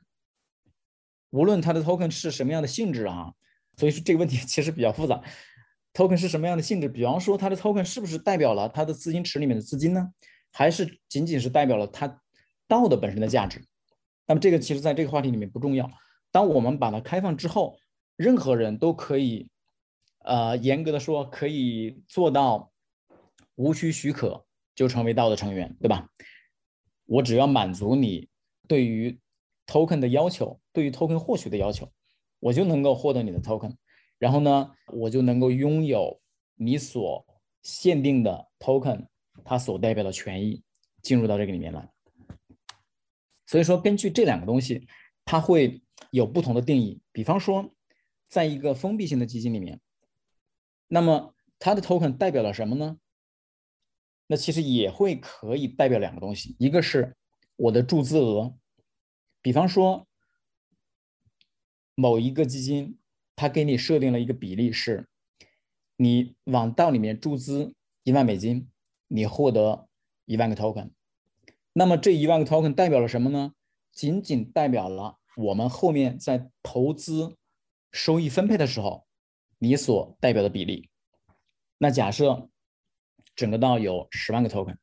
[1.31, 3.33] 无论它的 token 是什么样的性质啊，
[3.75, 5.19] 所以说这个问题其实比较复杂。
[5.99, 6.87] Token 是什么样的性质？
[6.87, 10.13] 比方说它的 token 是不是代表了它的资金池里面的资金呢？
[10.49, 12.21] 还是仅仅是代表了它
[12.69, 13.65] 道的本身的价值？
[14.25, 15.91] 那么这个其实在这个话题里面不重要，
[16.31, 17.77] 当我们把它开放之后，
[18.15, 19.49] 任何人都可以，
[20.19, 22.71] 呃，严格的说，可以做到
[23.55, 26.07] 无需许可就成为道的成员，对吧？
[27.07, 28.29] 我只要满足你
[28.69, 29.19] 对于
[29.67, 31.91] token 的要求，对于 token 获取的要求，
[32.39, 33.75] 我就能够获得你的 token，
[34.19, 36.21] 然后呢，我就能够拥有
[36.55, 37.25] 你所
[37.63, 39.07] 限定的 token，
[39.43, 40.61] 它所代表的权益
[41.01, 41.89] 进入到这个里面来。
[43.47, 44.87] 所以说，根据这两个东西，
[45.25, 47.01] 它会有不同的定义。
[47.11, 47.73] 比方说，
[48.27, 49.81] 在一个封闭性的基金里面，
[50.87, 52.99] 那么它的 token 代表了什么呢？
[54.27, 57.17] 那其实也会可以代表两个东西，一个是
[57.55, 58.55] 我的注资额，
[59.41, 60.07] 比方说
[61.95, 62.98] 某一个基金，
[63.39, 65.07] 它给你设定了一个比例，是
[65.95, 67.73] 你往道里面注资
[68.03, 68.67] 一万美金，
[69.07, 69.87] 你获得
[70.25, 70.89] 一万个 token。
[71.71, 73.53] 那么这一万个 token 代表了什么呢？
[73.93, 77.37] 仅仅代表了我们后面在投资
[77.93, 79.07] 收益分配的时候，
[79.57, 80.89] 你所代表的比例。
[81.77, 82.49] 那假设
[83.35, 84.75] 整个道有十万个 token，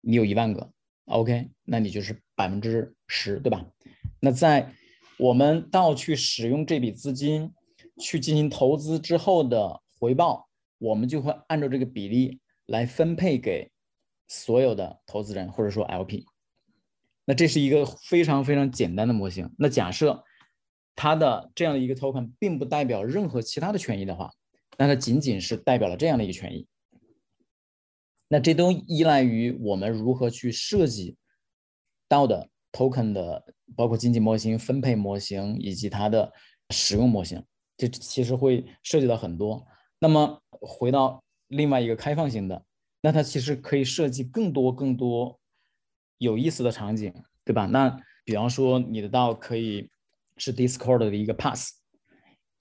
[0.00, 0.70] 你有一万个
[1.06, 3.66] ，OK，那你就是百分之十，对吧？
[4.20, 4.72] 那在
[5.18, 7.52] 我们道去使用这笔资金
[8.00, 13.70] 去进行投资之后的回报，我们就会按照这个比例来分配给。
[14.26, 16.24] 所有的投资人或者说 LP，
[17.26, 19.48] 那这是一个非常非常简单的模型。
[19.58, 20.24] 那假设
[20.96, 24.32] 它的这样的一个 token 并不代表任何其他的权益的话，
[24.78, 26.66] 那它仅仅是代表了这样的一个权益。
[28.28, 31.18] 那这都依赖于我们如何去设计
[32.08, 33.44] 到的 token 的，
[33.76, 36.32] 包括经济模型、分配模型以及它的
[36.70, 37.44] 使用模型，
[37.76, 39.66] 这其实会涉及到很多。
[39.98, 42.64] 那么回到另外一个开放型的。
[43.00, 45.38] 那它其实可以设计更多更多
[46.16, 47.12] 有意思的场景，
[47.44, 47.66] 对吧？
[47.66, 49.90] 那比方说你的道可以
[50.38, 51.74] 是 Discord 的一个 pass，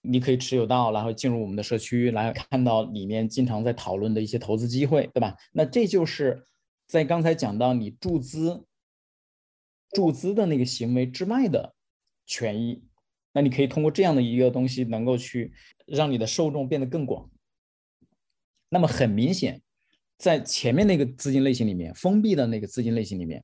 [0.01, 5.33] 你可以持有到，然后进入我们的社区，来看到里面经常在讨论的一些投资机会，对吧？
[5.53, 6.43] 那这就是
[6.87, 8.65] 在刚才讲到你注资
[9.91, 11.73] 注资的那个行为之外的
[12.25, 12.83] 权益，
[13.33, 15.51] 那你可以通过这样的一个东西，能够去
[15.85, 17.29] 让你的受众变得更广。
[18.69, 19.61] 那么很明显。
[20.15, 23.43] 在前面那个资金类型里面，封闭的那个资金类型里面，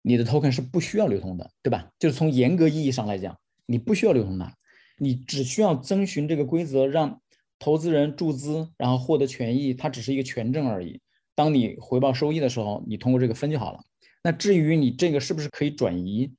[0.00, 1.90] 你的 token 是不需要流通的，对吧？
[1.98, 4.50] 就是从严格意义上来讲，你不需要流通的，
[4.96, 7.20] 你只需要遵循这个规则，让
[7.58, 11.02] 投资人注资，然后获得权益，它只是一个权证而已。
[11.34, 13.80] 当你回报收益的时候，你通过这个分就好了。
[14.22, 16.32] 那至于你这个是不是可以转移，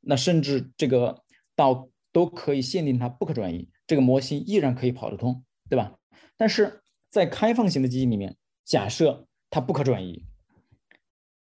[0.00, 1.21] 那甚至这个
[1.56, 5.98] 到都可以限定它不可转移，这个模型依然可以跑得通，对吧？
[6.36, 6.78] 但是。
[7.12, 8.34] 在开放型的基金里面，
[8.64, 10.24] 假设它不可转移，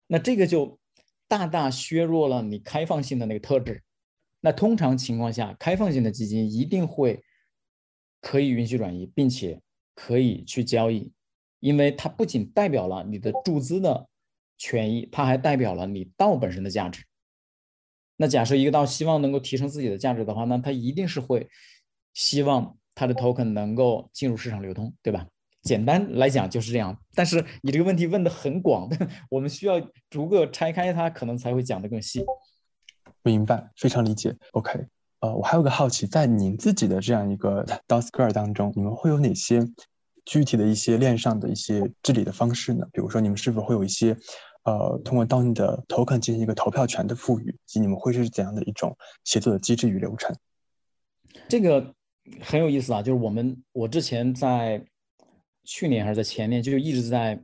[0.08, 0.80] 那这个就
[1.28, 3.84] 大大削弱了你开放性的那个特质。
[4.40, 7.24] 那通常情况下，开放性的基金一定会
[8.22, 9.62] 可以允许转移，并且
[9.94, 11.14] 可以去交易，
[11.60, 14.10] 因为它不仅代表了你的注资的
[14.58, 17.06] 权益，它还代表了你道本身的价值。
[18.22, 21.50] 那假设一个道希望能够提升自己的价值的话，那他一定是会
[22.14, 25.26] 希望他的 token 能够进入市场流通，对吧？
[25.64, 28.88] 简单来讲就是这样，但是你这个问题问的很广，
[29.32, 29.82] 我们需要
[30.12, 32.24] 逐个拆开它，可能才会讲得更细。
[33.24, 34.36] 明白，非常理解。
[34.52, 34.86] OK，
[35.22, 39.68] 呃，我还有个好奇，在您自己的这样一个 DAO Square 当中，你们会有哪些
[40.26, 42.86] 具体的一些链上的一些治理的方式呢？
[42.94, 44.16] 比如说，你们是否会有一些
[44.64, 50.36] 呃，通过当你的 token 进行一个投票权的赋予，以及你们会是怎样的一种协作的机制与流程？
[51.48, 51.94] 这个
[52.42, 54.86] 很有意思啊，就是我们我之前在。
[55.64, 57.40] 去年还是在前年，就一直在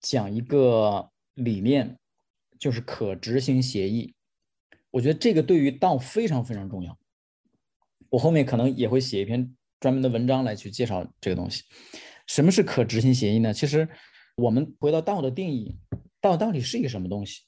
[0.00, 1.96] 讲一个理念，
[2.58, 4.12] 就是可执行协议。
[4.90, 6.98] 我觉得这个对于道非常非常重要。
[8.10, 11.62] 我后面可能也会写一篇专门的文章来去介绍这个东西。
[12.26, 13.54] 什么是可执行协议呢？
[13.54, 13.88] 其实
[14.34, 15.78] 我们回到道的定义，
[16.22, 17.42] 道到底是一个什么东西？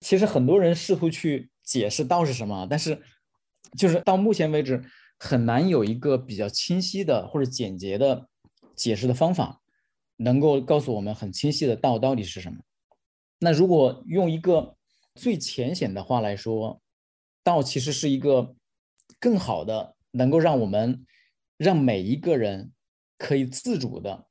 [0.00, 3.00] 其实很多人试图去解释道是什么，但是
[3.78, 4.84] 就是到目前为止
[5.18, 8.26] 很难有一个比较清晰的或者简洁的。
[8.76, 9.60] 解释的方法
[10.16, 12.60] 能够告诉我们很清晰的道到底是什么。
[13.40, 14.74] 那如果用一个
[15.14, 16.80] 最浅显的话来说，
[17.44, 18.54] 道其实是一个
[19.18, 21.04] 更好的，能够让我们
[21.58, 22.72] 让每一个人
[23.18, 24.28] 可以自主的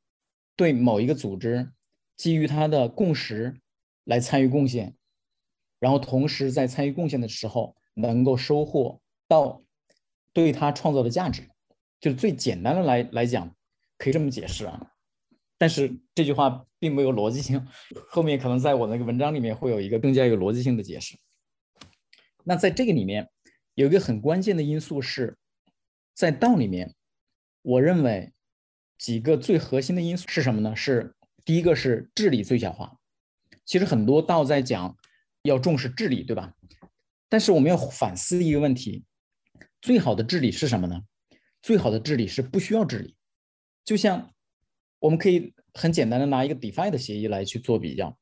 [0.55, 1.71] 对某一个组织
[2.17, 3.61] 基于他的共识
[4.03, 4.95] 来参与贡献，
[5.79, 9.63] 然后同时在参与贡献的时候能够收获到
[10.33, 11.49] 对他创造的价值，
[11.99, 13.55] 就是最简单的来来讲。
[14.01, 14.93] 可以这么解释啊，
[15.57, 17.67] 但是这句话并没有逻辑性，
[18.07, 21.17] 后面可能在我那个文章里面会有一个更加有逻辑性的解释。
[22.45, 23.29] 那在这个里面
[23.73, 25.37] 有一个很关键的因素是，
[26.13, 26.95] 在道里面，
[27.61, 28.31] 我认为
[28.97, 30.73] 几个最核心的因素是什么呢？
[30.73, 32.98] 是第一个是治理最小化。
[33.69, 34.97] 其实很多道在讲
[35.43, 36.55] 要重视治理，对吧？
[37.29, 39.05] 但是我们要反思一个问题：
[39.79, 41.03] 最好的治理是什么呢？
[41.61, 43.15] 最好的治理是不需要治理。
[43.85, 44.33] 就像
[44.97, 48.17] 我们可以很简单的拿一个 DeFi 的协议来去做比较。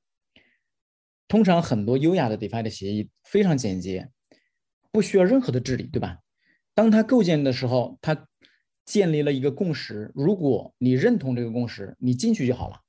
[1.29, 4.09] 通常很多优雅的 DeFi 的协议非常简洁，
[4.91, 6.19] 不需要任何的治理，对吧？
[6.73, 8.27] 当它构建的时候，它
[8.83, 10.11] 建立了一个共识。
[10.13, 12.81] 如果你认同这个共识，你进去就好了。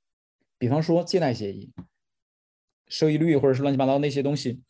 [0.59, 1.73] 比方说借贷协议、
[2.89, 4.63] 收益率或者是乱七八糟那些东西，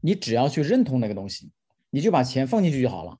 [0.00, 1.50] 你只要去认同那个东西，
[1.90, 3.18] 你就把钱放进去就好了。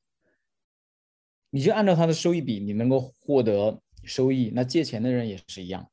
[1.51, 4.51] 你就按照它的收益比，你能够获得收益。
[4.55, 5.89] 那借钱的人也是一样，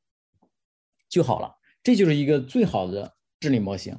[1.07, 1.55] 就好了。
[1.83, 3.15] 这就是一个最好的。
[3.41, 3.97] 治理模型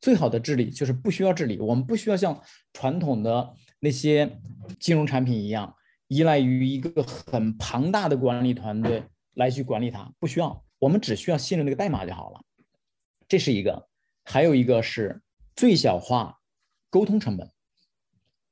[0.00, 2.40] 最好的治理就是不需要治理，我们不需要像
[2.72, 4.38] 传统的那些
[4.78, 5.74] 金融产品一样
[6.06, 9.02] 依赖于一个很庞大的管理团队
[9.34, 12.40] 来去管理它，不需要，我们只需要信任那个代码就好了。
[13.30, 13.88] 这是一个，
[14.24, 15.22] 还有一个是
[15.54, 16.40] 最小化
[16.90, 17.48] 沟通成本，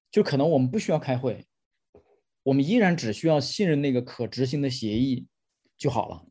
[0.08, 1.48] 就可能我们不需要开会，
[2.44, 5.26] 我们依然只需要信任那个可执行的协议
[5.76, 6.24] 就好了。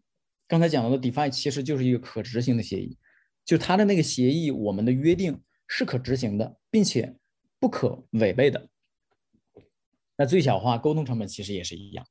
[0.48, 2.98] 刚才讲到的 DeFi 其实就是一个可执行的协议。
[3.44, 7.18] 就他的那个协议，我们的约定是可执行的，并且
[7.60, 8.70] 不可违背的。
[10.16, 12.08] 那最小化沟通成本其实也是一样，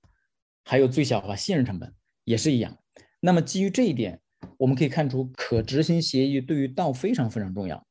[0.65, 1.95] 还有最小化信任成本
[2.25, 2.79] 也是一样。
[3.21, 4.21] 那么基于这一点，
[4.59, 7.87] 我们可以看出可执行协议对于道非常非常重要。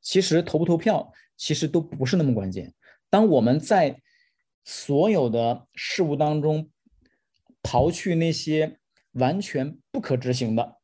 [0.00, 2.72] 其实投不投票其实都不是那么关键。
[3.10, 4.00] 当我们在
[4.64, 6.70] 所有的事物当中
[7.62, 8.78] 刨去那些
[9.12, 10.76] 完全不可执行的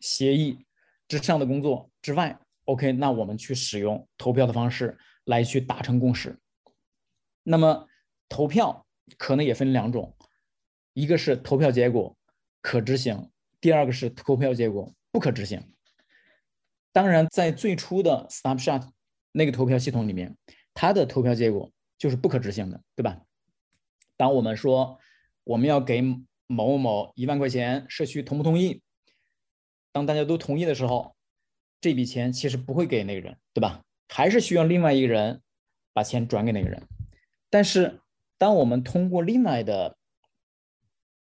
[0.00, 0.64] 协议。
[1.08, 6.38] 之上的工作之外，OK，那我们去使用投票的方式来去达成共识。
[7.42, 7.86] 那么
[8.30, 8.86] 投票
[9.18, 10.16] 可能也分两种，
[10.94, 12.16] 一个是投票结果
[12.62, 13.30] 可执行，
[13.62, 15.72] 第二个是投票结果不可执行。
[16.92, 18.90] 当然，在最初的 Snapshot
[19.30, 20.36] 那个投票系统里面，
[20.74, 23.22] 它的投票结果就是不可执行的，对吧？
[24.16, 24.98] 当我们说
[25.44, 28.82] 我们要给某某某一万块钱，社区同不同意？
[29.92, 31.14] 当大家都同意的时候，
[31.80, 33.82] 这笔钱其实不会给那个人，对吧？
[34.08, 35.40] 还是需要另外一个人
[35.92, 36.82] 把钱转给那个人。
[37.48, 38.00] 但是，
[38.38, 39.96] 当我们通过另外的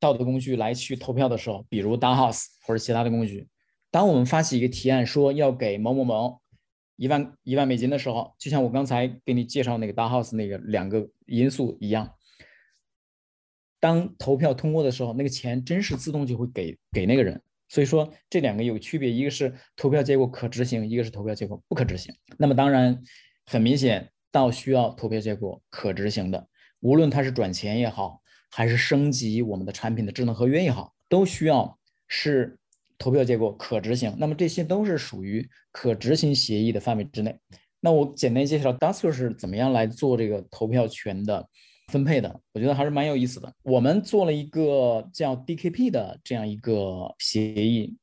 [0.01, 3.47] 道德工具来去投票的时候，比如 d a House 或者其他的工具，
[3.89, 6.41] 当我们发起一个提案说要给某某某
[6.97, 12.13] 一万一万美金的时候，就像我刚才给你介绍那个 d a House 那个两个因素一样，
[13.79, 17.41] 当投票通过的时候，那个钱真是自动就会给给那个人。
[17.69, 22.13] 所以说这两个有区别，一个是投票结果可执行，一个是投票结果不可执行。
[22.37, 23.01] 那么当然
[23.45, 26.47] 很明显，到需要投票结果可执行的，
[26.81, 28.20] 无论它是转钱也好，
[28.51, 32.59] 还是升级我们的产品的智能合约也好，都需要是
[32.99, 34.15] 投票结果可执行。
[34.19, 37.35] 那么这些都是属于可执行协议的范围之内。
[37.79, 41.49] 那我简单介绍 d a s k e r 是怎么样来做这个投票权的。
[41.87, 43.53] 分配的，我觉得还是蛮有意思的。
[43.63, 47.97] 我们做了一个叫 DKP 的这样一个协议，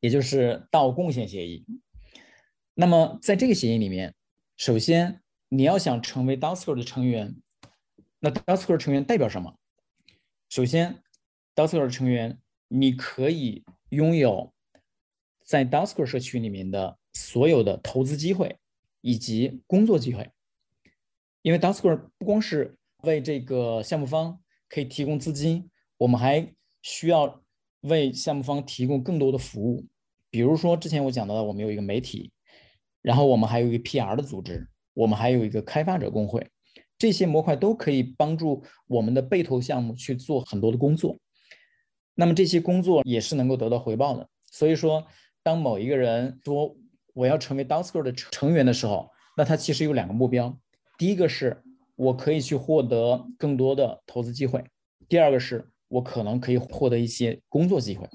[0.00, 1.66] 也就是道贡献协议。
[2.72, 4.14] 那么在这个协议里面，
[4.56, 5.20] 首先
[5.50, 7.34] 你要想成为 DASKER 的成员，
[8.24, 9.54] 那 DASKER 成员代表什么？
[10.48, 11.02] 首先
[11.54, 14.50] ，DASKER 成员你可以拥有
[15.44, 18.58] 在 DASKER 社区里面的所有的投资机会
[19.02, 20.30] 以及工作机会。
[21.42, 27.42] 因为 Daskur 不光是为这个项目方可以提供资金，我们还需要
[27.82, 29.84] 为项目方提供更多的服务。
[30.30, 32.32] 比如说之前我讲到的，我们有一个媒体，
[33.02, 36.50] 然后我们还有一个 PR 的组织，我们还有一个开发者工会，
[36.96, 41.16] 这些模块都可以帮助我们的被投项目去做很多的工作。
[42.14, 44.28] 那么这些工作也是能够得到回报的。
[44.46, 45.04] 所以说，
[45.42, 46.76] 当某一个人说
[47.12, 50.56] 我要成为 Dowsco 的成员的时候，那他其实有两个目标。
[50.96, 51.62] 第一个是
[51.96, 54.64] 我可以去获得更多的投资机会，
[55.08, 58.08] 第二个是我可能可以获得一些工作机会。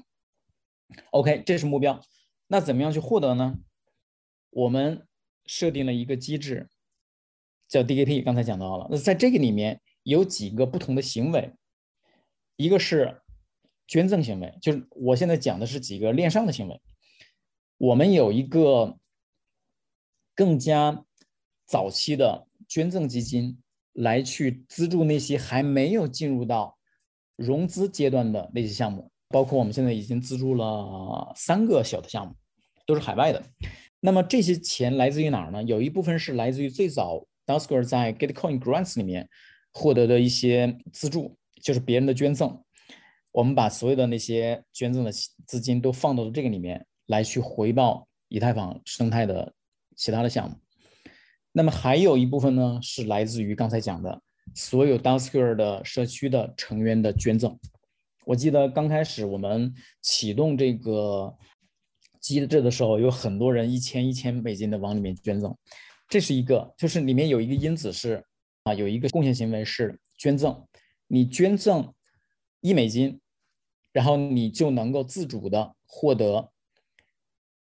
[1.10, 2.00] OK，这是目标。
[2.46, 3.56] 那怎么样去获得呢？
[4.50, 5.06] 我们
[5.44, 6.68] 设定了一个机制，
[7.70, 8.22] 叫 DKP。
[8.22, 11.50] 刚才讲到了，那在这个里面有几个不同的行为，
[12.56, 13.22] 一个是
[13.86, 16.78] 捐赠行为，就是我现在讲的是几个链上的行为。
[17.78, 18.98] 我们有一个
[20.34, 21.02] 更加
[21.66, 22.46] 早期的。
[22.68, 23.58] 捐赠基金
[23.94, 26.78] 来去资助那些还没有进入到
[27.34, 32.36] 融资阶段的那些项目，包括我们现在已经资助了三个小的项目，
[32.86, 33.42] 都是海外的。
[33.98, 35.60] 那么这些钱来自于哪儿呢？
[35.64, 39.28] 有一部分是来自于最早 DAOSquare 在 Gitcoin Grants 里面
[39.72, 42.62] 获得的一些资助，就是别人的捐赠，
[43.32, 45.10] 我们把所有的那些捐赠的
[45.46, 49.52] 资金都放到了这个里面来去回报以太坊生态的
[49.96, 50.56] 其他的项目。
[51.52, 54.22] 那么还有一部分呢，是来自于刚才讲的
[54.54, 57.58] 所有 DAOSquare 的社区的成员的捐赠。
[58.24, 61.36] 我记得刚开始我们启动这个
[62.20, 65.56] 机制的时候，有很多人一千一千美金的往里面捐赠，
[66.10, 68.22] 这是一个，就是里面有一个因子是
[68.64, 70.66] 啊，有一个贡献行为是捐赠，
[71.06, 71.94] 你捐赠
[72.60, 73.20] 一美金，
[73.92, 76.50] 然后你就能够自主的获得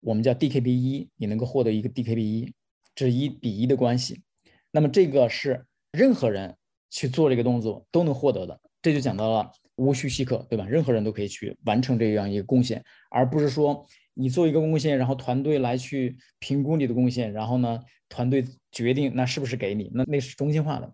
[0.00, 2.54] 我们叫 DKB 一，你能够获得一个 DKB 一，
[2.94, 4.22] 这是一比一的关系。
[4.70, 6.56] 那么这个是任何人
[6.88, 9.52] 去做这个动作都能获得的，这就讲到了。
[9.78, 10.64] 无需许可，对吧？
[10.66, 13.86] 任何人都可以去完成这样一个贡献，而不是说
[14.18, 18.42] 你做一个贡献，然后团队来去评估你的贡献，然后呢，团队
[18.72, 20.90] 决定那是不是给你，那那是中心化的。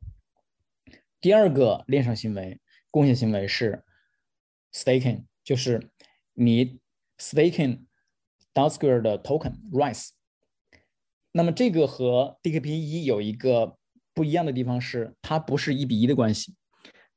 [1.20, 2.60] 第二个链上行为，
[2.90, 3.84] 贡献行为是
[4.72, 5.88] staking，就是
[6.34, 6.80] 你
[7.16, 7.84] staking
[8.52, 10.08] DAOSquare 的 token rise。
[11.30, 13.78] 那么这个和 DKP 一有一个
[14.12, 16.56] 不一样的地方是，它不是一比一的关系。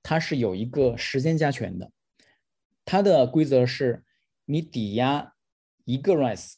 [0.04, 1.92] 它是有一个时间加权的，
[2.86, 4.04] 它的规则是，
[4.46, 5.34] 你抵押
[5.86, 6.56] 一个 rise，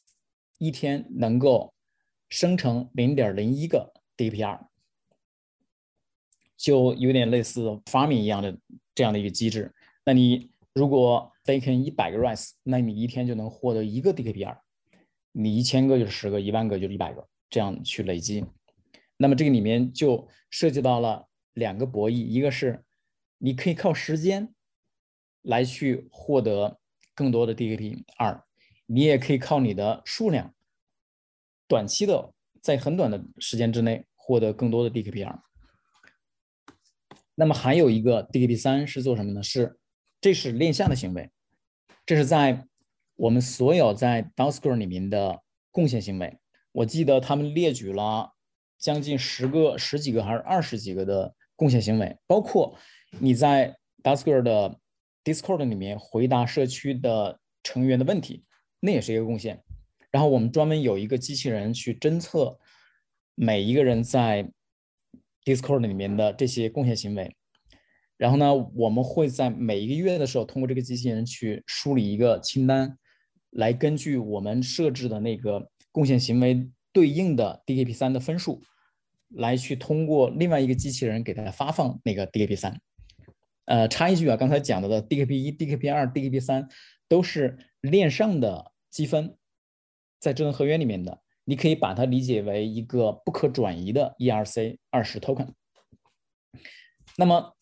[0.58, 1.72] 一天能够
[2.28, 4.66] 生成零点零一个 DPR，
[6.56, 8.58] 就有点类似 farming 一样的
[8.94, 9.72] 这样的一个机制。
[10.04, 14.58] 那你如果 staking 一百个 rise，那你一天就能获得一个 DPR，
[15.30, 18.44] 你一千个就是十个，一万个就是一百个，这样去累积。
[19.16, 22.84] 那么这个里面就涉及到了两个博弈，一个是。
[23.40, 24.52] 你可以靠时间
[25.42, 26.80] 来去获得
[27.14, 28.02] 更多的 DKP。
[28.16, 28.44] 二，
[28.90, 30.54] 你也可以靠你的数量，
[31.66, 32.32] 短期的
[32.62, 35.40] 在很短的时间之内获得更多的 DKPR，
[37.34, 39.42] 那么还有一个 DKP 三是做什么呢？
[39.42, 39.78] 是
[40.20, 41.30] 这是链下的行为，
[42.06, 42.66] 这是在
[43.16, 46.38] 我们所有在 DAOSquare 里面的贡献行为。
[46.72, 48.32] 我记得他们列举了
[48.78, 52.76] 将近十个、十几个还是二十几个的贡献行为，包括。
[53.20, 54.78] 你在 DAOSquare 的
[55.24, 58.44] Discord 里面回答社区的成员的问题，
[58.80, 59.62] 那也是一个贡献。
[60.10, 62.58] 然后我们专门有一个机器人去侦测
[63.34, 64.50] 每一个人在
[65.44, 67.34] Discord 里面的这些贡献行为。
[68.16, 72.98] 然后呢，我们会在每一个月的时候，通过这个机器人去梳理一个清单，
[73.50, 78.60] 来根据我们设置的那个贡献行为对应的 DKP 三的分数，
[79.28, 82.80] 来去通过另外一个机器人给它发放那个 DKP 三。
[83.66, 86.66] 呃，插一句啊，刚才讲到的 DKP 一、DKP 二、DKP 三
[87.06, 89.36] 都是链上的积分，
[90.18, 95.52] 在智能合约里面的，你可以把它理解为一个不可转移的 ERC 二十 token。
[97.16, 97.56] 那么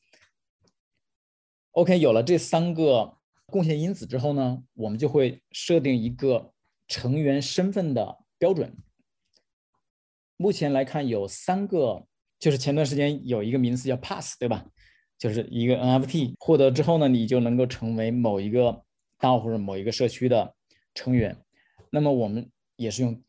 [1.72, 6.52] ，OK，有了这三个贡献因子之后呢，我们就会设定一个
[6.88, 8.76] 成员身份的标准。
[10.36, 12.06] 目前来看，有三个，
[12.38, 14.66] 就是前段时间有一个名词叫 Pass，对吧？
[15.18, 18.84] 就是一个 NFT 获得之后呢，你就能够成为某一个
[19.20, 20.54] DAO 或者某一个社区的
[20.94, 21.36] 成员。
[21.90, 23.22] 那么我们也是用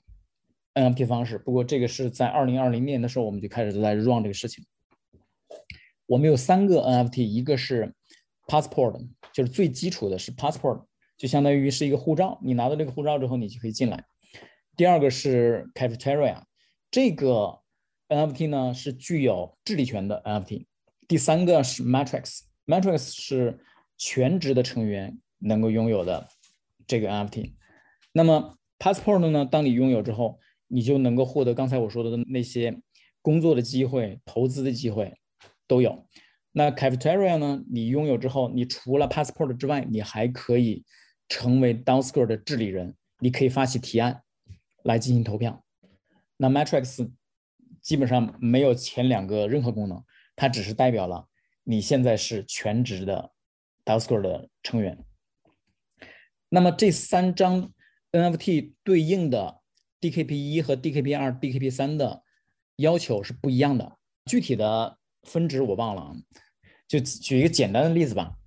[0.73, 4.65] NFT 方式，不过这个是在二零二零年的时候我们就开始在 run 这个事情。
[6.05, 7.93] 我们有三个 NFT，一个是
[8.47, 10.85] Passport，就是最基础的是 Passport，
[11.17, 12.39] 就相当于是一个护照。
[12.41, 14.05] 你拿到这个护照之后，你就可以进来。
[14.75, 16.43] 第二个是 Cafeteria，
[16.91, 17.59] 这个
[18.07, 20.65] NFT 呢是具有治理权的 NFT。
[21.07, 23.59] 第三个是 Matrix，Matrix 是
[23.97, 26.27] 全职的成员能够拥有的
[26.85, 27.53] 这个 NFT。
[28.11, 29.45] 那么 Passport 呢？
[29.45, 32.81] 当你拥有之后，你就能够获得刚才我说的那些
[33.21, 35.19] 工作的机会、投资的机会
[35.67, 36.07] 都有。
[36.51, 37.63] 那 Cafeteria 呢？
[37.69, 40.83] 你拥有之后，你除了 Passport 之外，你还可以
[41.29, 44.23] 成为 DAOSquare 的治理人，你可以发起提案
[44.83, 45.63] 来进行投票。
[46.38, 47.11] 那 Matrix
[47.81, 50.03] 基本上没有前两个任何功能。
[50.35, 51.27] 它只是代表了
[51.63, 53.31] 你现在是全职的
[53.85, 55.03] DAOSquare 的成员。
[56.49, 57.71] 那么这三张
[58.11, 59.61] NFT 对应的
[59.99, 62.23] DKP 一和 DKP 二、DKP 三的
[62.77, 66.15] 要求是不一样的，具体的分值我忘了。
[66.87, 68.37] 就举一个简单的例子吧，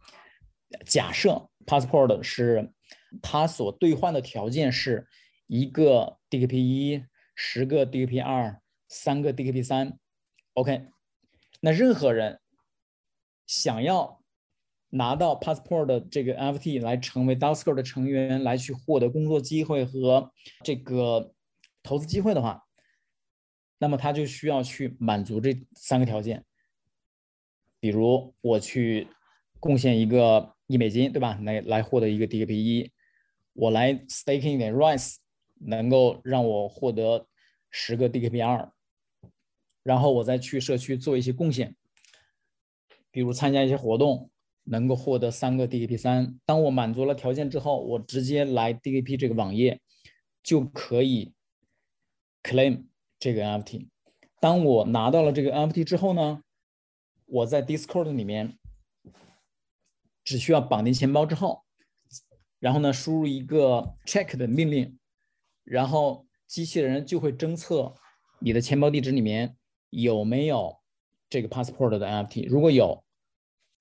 [0.87, 2.73] 假设 Passport 是
[3.21, 5.07] 它所兑换的条件是
[5.47, 9.99] 一个 DKP 一、十个 DKP 二、三个 DKP 三
[10.55, 10.87] ，OK。
[11.61, 12.41] 那任何人
[13.47, 14.20] 想要
[14.91, 20.33] 拿到 Passport 的这个 NFT 来成为 DAOSquare 的成员，来去获得工作机会和
[20.65, 21.33] 这个
[21.83, 22.65] 投资机会的话，
[23.79, 26.45] 那么他就需要去满足这三个条件。
[27.79, 29.09] 比如我去
[29.59, 31.39] 贡献一个一美金，对吧？
[31.43, 32.93] 来来获得一个 DKP 一，
[33.55, 35.17] 我来 staking 一点 rice，
[35.61, 37.27] 能够让我获得
[37.71, 38.71] 十个 DKP 二，
[39.83, 41.75] 然后我再去社区做一些贡献，
[43.11, 44.31] 比如参加一些活动，
[44.65, 46.39] 能够获得三个 DKP 三。
[46.45, 49.81] 当我满足了条件之后，我直接来 DKP 这个网页
[50.43, 51.33] 就可以
[52.43, 52.87] claim
[53.19, 53.89] 这个 NFT。
[54.41, 56.43] 当我拿到了这个 NFT 之后呢？
[57.27, 58.59] 我在 Discord 里面
[60.25, 61.63] 只需要绑定钱包之后，
[62.59, 64.99] 然后呢，输入一个 check 的命令，
[65.63, 67.95] 然后机器人就会侦测
[68.41, 69.57] 你的钱包地址里面
[69.91, 70.77] 有没有
[71.29, 72.49] 这个 passport 的 NFT。
[72.49, 73.05] 如果有，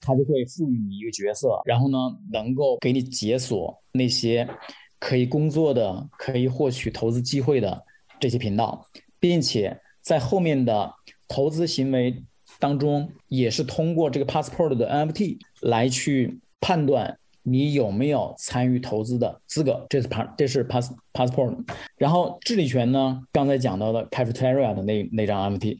[0.01, 1.97] 它就会赋予你一个角色，然后呢，
[2.31, 4.47] 能够给你解锁那些
[4.99, 7.83] 可以工作的、可以获取投资机会的
[8.19, 8.85] 这些频道，
[9.19, 10.93] 并且在后面的
[11.27, 12.23] 投资行为。
[12.57, 21.55] 当中也是通过这个 passport 的 NFT 来去判断你有没有参与投资的资格，这是 pass 这是 pass passport。
[21.95, 25.79] 然后治理权呢，刚才讲到的 cafeteria 的那那张 NFT，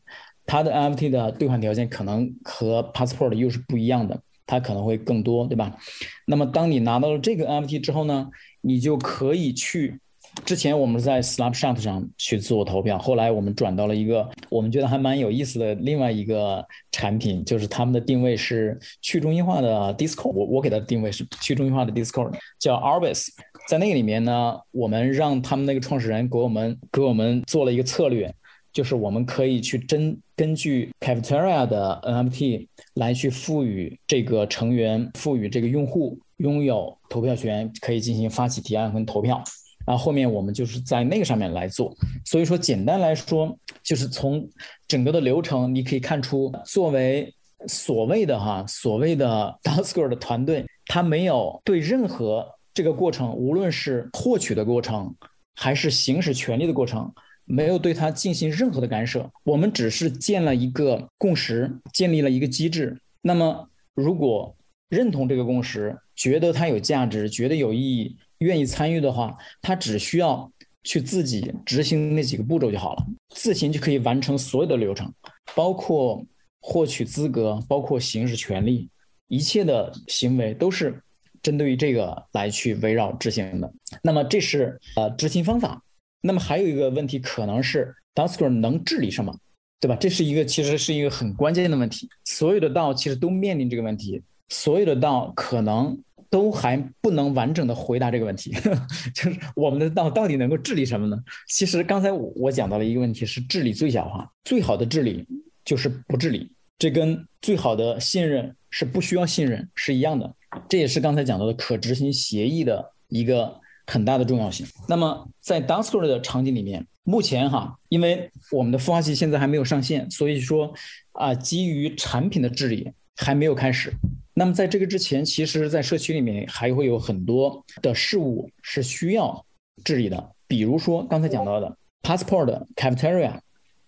[0.50, 5.78] 它的 NFT 的兑换条件可能和 passport 又是不一样的，它可能会更多，对吧？
[6.26, 8.28] 那么当你拿到了这个 NFT 之后呢，
[8.62, 10.00] 你就可以去。
[10.46, 20.32] 之前我们在 Snapshot 上去做投票，后来我们转到了一个我们觉得还蛮有意思的另外一个产品，就是他们的定位是去中心化的 Discord。
[20.32, 23.28] 我我给它的定位是去中心化的 Discord，叫 Arbis。
[23.68, 28.34] 在那个里面呢，我们让他们那个创始人给我们给我们做了一个策略，
[28.80, 39.44] 就是我们可以去真根据 Cafeteria 的 NFT 来去赋予这个成员、赋予这个用户拥有投票权，可以进行发起提案跟投票。
[39.86, 43.54] 然后后面我们就是在那个上面来做，所以说简单来说，
[43.84, 44.48] 就是从
[44.88, 47.34] 整个的流程你可以看出，作为
[47.68, 55.14] 所谓的哈所谓的 Dusker 的团队，他没有对任何这个过程，无论是获取的过程，
[55.54, 57.12] 还是行使权利的过程，
[57.50, 59.30] 没有对他进行任何的干涉。
[59.44, 62.96] 我们只是建了一个共识，建立了一个机制。
[63.22, 64.56] 那么如果
[64.88, 68.16] 认同这个共识，觉得它有价值，觉得有意义。
[68.40, 70.50] 愿意参与的话，他只需要
[70.84, 75.14] 去自己执行那几个步骤就好了，自行就可以完成所有的流程，
[75.54, 76.26] 包括
[76.62, 78.88] 获取资格，包括行使权利，
[79.28, 81.04] 一切的行为都是
[81.42, 83.70] 针对于这个来去围绕执行的。
[84.02, 85.84] 那么这是呃执行方法。
[86.22, 89.36] 那么还有一个问题可能是 d a s k e r 能治理什么，
[89.80, 89.96] 对吧？
[89.96, 92.10] 这是一个其实是一个很关键的问题。
[92.26, 95.98] 所有的道其实都面临这个问题，所有的道可能。
[96.32, 98.52] 都还不能完整的回答这个问题，
[99.16, 101.18] 就是我们的道到底能够治理什么呢？
[101.48, 104.32] 其实刚才我讲到了一个问题，是治理最小化。
[104.44, 105.26] 最好的治理
[105.66, 110.32] 就是不治理，这跟最好的信任是不需要信任是一样的。
[110.70, 113.59] 这也是刚才讲到的可执行协议的一个
[113.90, 114.66] 很大的重要性。
[114.88, 120.72] 那么在 d a s k e r 的场景里面，目前哈，因为我们的孵化器现在还没有上线，所以说
[121.14, 123.92] 啊，基于产品的治理还没有开始。
[124.36, 129.46] 那么在这个之前，其实，在社区里面还会有很多的事物是需要
[129.84, 133.40] 治理的，比如说刚才讲到的 passport、cafeteria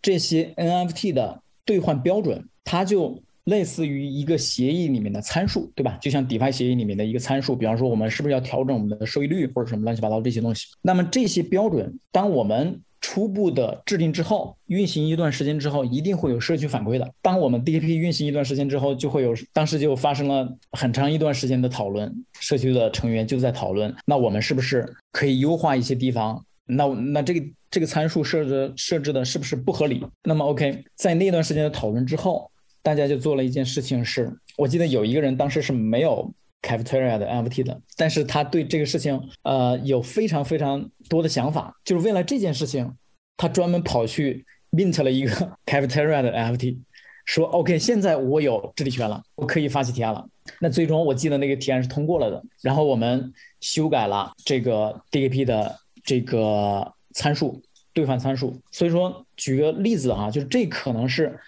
[0.02, 5.98] 这些 NFT 的兑换标准，它就类似于一个协议里面的参数，对吧？
[6.02, 10.68] 就像 DeFi 协议里面的一个参数，比方说我们是不是要调整我们的收益率或者什么乱七八糟这些东西？
[10.82, 17.12] 那么这些标准，当我们初步的制定之后，运行一段时间之后，一定会有社区反馈的。
[17.22, 26.46] 当我们 DKP 运行一段时间之后，就会有当时就发生了很长一段时间的讨论，社区的成员就在讨论，那我们是不是可以优化一些地方？
[26.68, 30.06] 那那这个这个参数设置设置的是不是不合理？
[30.24, 32.51] 那么 OK，在那段时间的讨论之后，
[32.82, 36.34] 大家就做了一件事情，是我记得有一个人当时是没有。
[36.64, 42.94] Cafeteria 的 NFT 的，但是他对这个事情，呃，有非常非常多的想法，就是为了这件事情，
[43.36, 45.32] 他专门跑去 mint 了一个
[45.66, 46.78] Cafeteria 的 NFT，
[47.26, 50.24] 说 OK，现在我有治理权了，我可以发起提案了。
[50.60, 57.60] 那最终我记得那个提案是通过了的，然后我们修改了这个 DKP 的这个参数
[57.92, 58.56] 兑换参数。
[58.72, 61.40] 所以说，举个例子啊，就是这可能是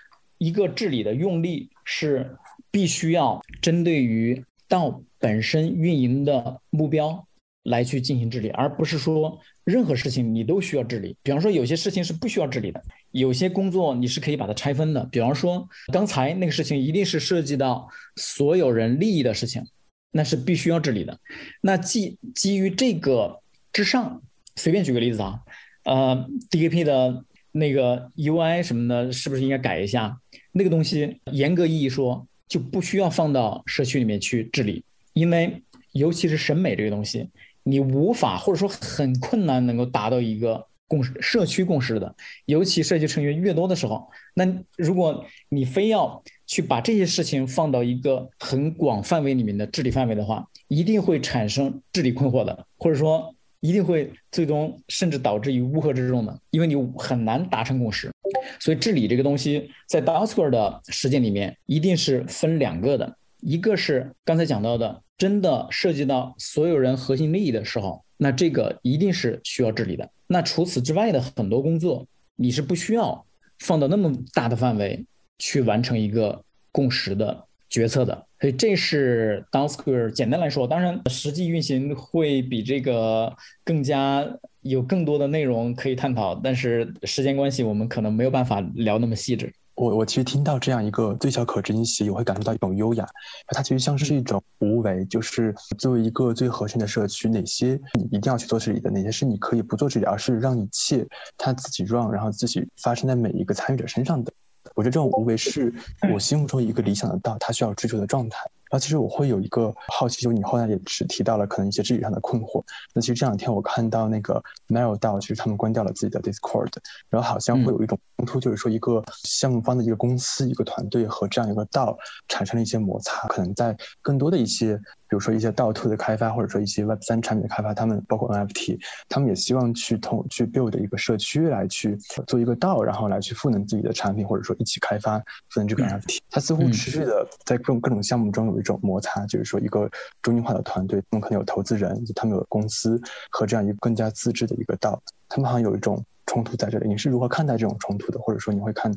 [0.44, 2.38] 一个治理的用力是
[2.72, 4.44] 必须要针对于。
[4.66, 7.28] 到本身运营的目标
[7.64, 11.16] 来去进行治理，而不是说任何事情你都需要治理。
[11.22, 12.82] 比方说，有些事情是不需要治理的，
[13.12, 15.06] 有些工作你是可以把它拆分的。
[15.12, 19.64] 比方说，刚才那个事情一定是涉及到所有人利益的事情，
[20.12, 21.20] 那是必须要治理的。
[21.62, 23.42] 那基基于这个
[23.72, 24.24] 之上，
[24.56, 25.40] 随便举个例子啊，
[25.84, 30.18] 呃，DKP 的那个 UI 什么的，是不是应该改一下？
[30.54, 34.84] 那个东西严格意义说就不需要放到社区里面去治理，
[35.14, 37.28] 因为尤其是审美这个东西，
[37.64, 42.16] 你无法或者说很困难能够达到一个共识、社区共识的。
[42.46, 44.48] 尤其社区成员越多的时候，那
[44.78, 53.36] 如果你非要去把这些事情放到一个很广范围里面的治理范围的话，一定会产生治理困惑的，或者说。
[53.64, 58.12] 一定会最终甚至导致于乌合之众的，因为你很难达成共识。
[58.60, 63.16] 所以治理这个东西，在 d o s q u a r 的实践里面，一定是分两个的。
[63.40, 70.10] 一个是刚才讲到的，真的涉及到所有人核心利益的时候，那这个一定是需要治理的。
[70.28, 72.06] 那除此之外的很多工作，
[72.36, 73.26] 你是不需要
[73.60, 75.06] 放到那么大的范围
[75.40, 76.44] 去完成一个
[76.74, 77.46] 共识的。
[77.70, 80.10] 决策的，所以这是 Downsquare。
[80.10, 83.34] 简单来说，当然实际运行会比这个
[83.64, 84.28] 更加
[84.60, 89.50] 有更多的内容可以探讨，但是时间关系，我们可能没有办法聊那么细致。
[89.76, 93.08] 我我其实听到这样一个最小可执行协议，我会感受到一种优雅，
[93.48, 104.34] 它其实像是一种无为，就是作为一个最核心的社区，哪些你一定要去做治理的，哪些是你可以不做治理，而是让一切它自己 run，然后自己发生在每一个参与者身上的。
[104.74, 105.74] 我觉得这种无为是
[106.14, 108.40] 我心目中一个理想的道，他需要追求的状态。
[108.70, 112.64] 然后其实我会有一个好奇，就你后来也是提到了可能一些治理上的困惑。
[112.92, 116.72] 那其实这两天我看到那个 Mail 道，其实他们关掉了自己的 Discord，
[117.08, 121.96] 然后好像会有一种冲突，就是说一个项目方的一个公司、一个团队和这样一个道
[122.28, 124.80] 产生了一些摩擦，可能在更多的一些。
[125.14, 131.96] 比如说一些道 two 的开发，或者说一些 Web 三产品的开发，他们包括 NFT，他们也希望去通去 build 一个社区来去
[132.26, 136.18] 做一个道，然后来去赋能自己的产品，或者说一起开发赋能这个 NFT。
[136.32, 139.88] 它似乎持续的在各种各种项目中有一种摩擦，就是说一个
[140.24, 143.00] 中心化的团队，他们可能有投资人，他们有公司
[143.30, 145.00] 和这样一个更加自治的一个道，
[145.30, 146.90] 他们好像有一种冲突在这里。
[146.90, 148.18] 你是如何看待这种冲突的？
[148.18, 148.92] 或者说你会看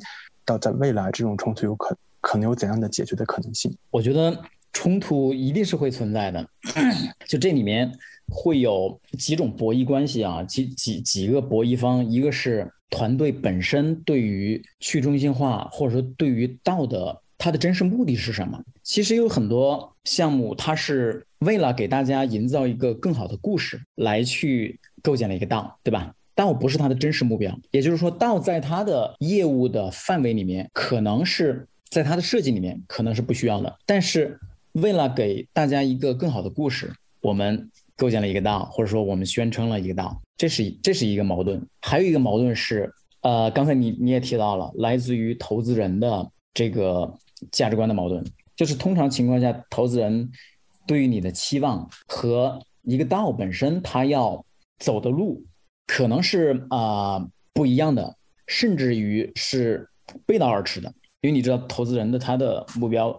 [0.47, 3.77] 到在未来这种冲突有可可能有怎样的解决的可能性？
[3.91, 4.35] 我觉得。
[4.77, 6.47] 冲突一定是会存在的，
[7.27, 7.91] 就这里面
[8.29, 18.63] 会有几种博弈关系啊，几几几个博弈方，一个是团队本身对于去中心化或者说对于道的它的真实目的是什么？
[18.83, 26.13] 其实有很多项目，它是为了给大家营造一个更好的故事来去构建了一个道，对吧？
[26.35, 34.39] 道不是它的真实目标，也就是说，道在它的业务的范围里面，可能是在它的设计里面可能是不需要的，但是。
[34.83, 41.67] 为了给大家一个更好的故事，我们构建了一个道，或者说我们宣称了一个道，这是这是一个矛盾。
[41.81, 47.11] 还有一个矛盾是，呃，刚才你你也提到了，来自于投资人的这个
[47.51, 48.23] 价值观的矛盾，
[48.55, 50.31] 就是通常情况下，投资人
[50.87, 54.45] 对于你的期望和一个道本身他要
[54.79, 55.43] 走的路，
[55.87, 58.15] 可能是啊不一样的，
[58.47, 59.89] 甚至于是
[60.27, 60.93] 背道而驰的。
[61.23, 63.19] 因为你知道，投资人的他的目标。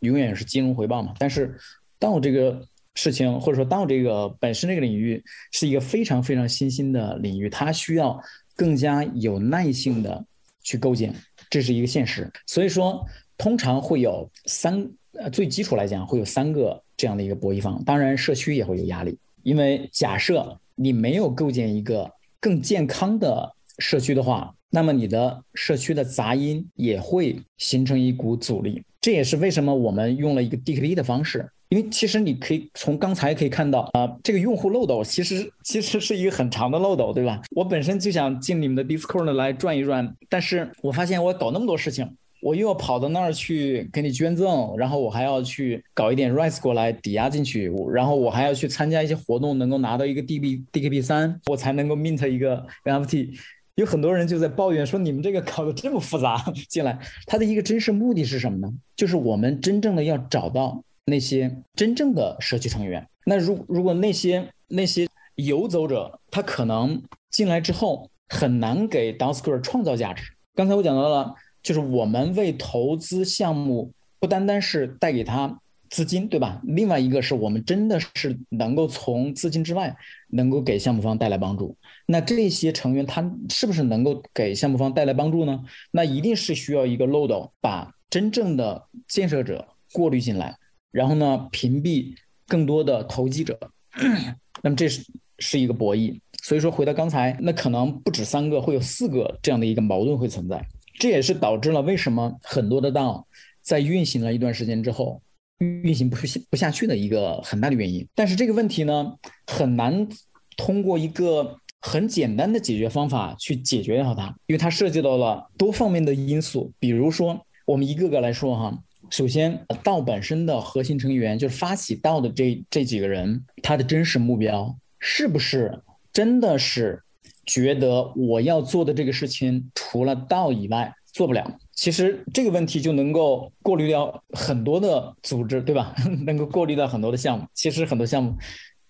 [0.00, 1.56] 永远是金融回报嘛，但是
[1.98, 2.60] 到这个
[2.94, 5.22] 事情，或者说到这个本身这个领域
[5.52, 8.20] 是一个非常非常新兴的领域，它需要
[8.56, 10.24] 更加有耐性的
[10.62, 11.14] 去构建，
[11.48, 12.30] 这是一个现实。
[12.46, 13.04] 所以说，
[13.36, 22.10] 通常会有三呃最基础来讲会有三个这样的一个博弈方，当然社区也会有压力，因为假设你没有构建一个
[22.40, 28.82] 更健康的社区的话，那么你的社区的杂音也会形成一股阻力。
[29.00, 37.40] 这也是为什么我们用了一个 DKD 的方式，因为其实你可以从刚才可以看到啊，这个用户漏斗其实其实是一个很长的漏斗，对吧？
[37.54, 42.10] 我本身就想进你们的 Discord 来转一转，但是我发现我搞那么多事情，
[42.42, 53.38] 我又要跑到那儿去给你捐赠，然后我还要去搞一点 Rise 过来抵押进去，然后我还要去参加一些活动，能够拿到一个 DB DKP 三，我才能够 mint 一个 NFT。
[53.78, 56.36] 有很多人就在抱怨说：“你们这个搞得这么复杂
[56.68, 58.68] 进来，它的一个真实目的是什么呢？
[58.96, 63.06] 就是我们真正的要找到那些真正的社区成员。
[63.24, 65.06] 那如如果那些那些
[65.36, 67.00] 游走者，他可能
[67.30, 70.24] 进来之后很难给 d o w n s q u a r e 创造价值。
[70.56, 75.60] 刚才我讲到了，就是我们为投资项目不单单是带给他。”
[75.90, 76.60] 资金对吧？
[76.64, 79.96] 另外一个是我们真的是能够从资金之外，
[80.28, 81.76] 能够给项目方带来帮助。
[82.06, 85.64] 那这些成员他是不是能够给项目方带来帮助呢？
[85.90, 90.56] 那一定是需要一个漏斗，把真正的建设者过滤进来，
[90.90, 92.14] 然后呢屏蔽
[92.46, 93.58] 更多的投机者。
[94.62, 95.02] 那么这是
[95.38, 96.20] 是一个博弈。
[96.42, 100.64] 所以说回到刚才，那可能不止三个，会有四个这样的一个矛盾会存在。
[100.98, 103.26] 这也是导致了为什么很多的道
[103.62, 105.22] 在运行了一段时间之后。
[105.58, 109.14] 运行不下不下去的一个很大的原因，但是这个问题呢，
[109.46, 110.08] 很难
[110.56, 116.72] 通过一个很简单的解决方法去解决掉它，因为它涉及到了多方面的因素。
[116.78, 118.78] 比如说，我们一个个来说哈。
[119.10, 125.80] 首先，道本身的核心成员就是发起道的这这几个人，他的真实目标是不是
[126.12, 127.02] 真的是
[127.46, 131.58] 觉得我要做的这个事情除了道以外做不了？
[131.78, 135.94] 其实这个问题就能够过滤掉很多的组织，对吧？
[136.26, 137.46] 能够过滤掉很多的项目。
[137.54, 138.34] 其实很多项目，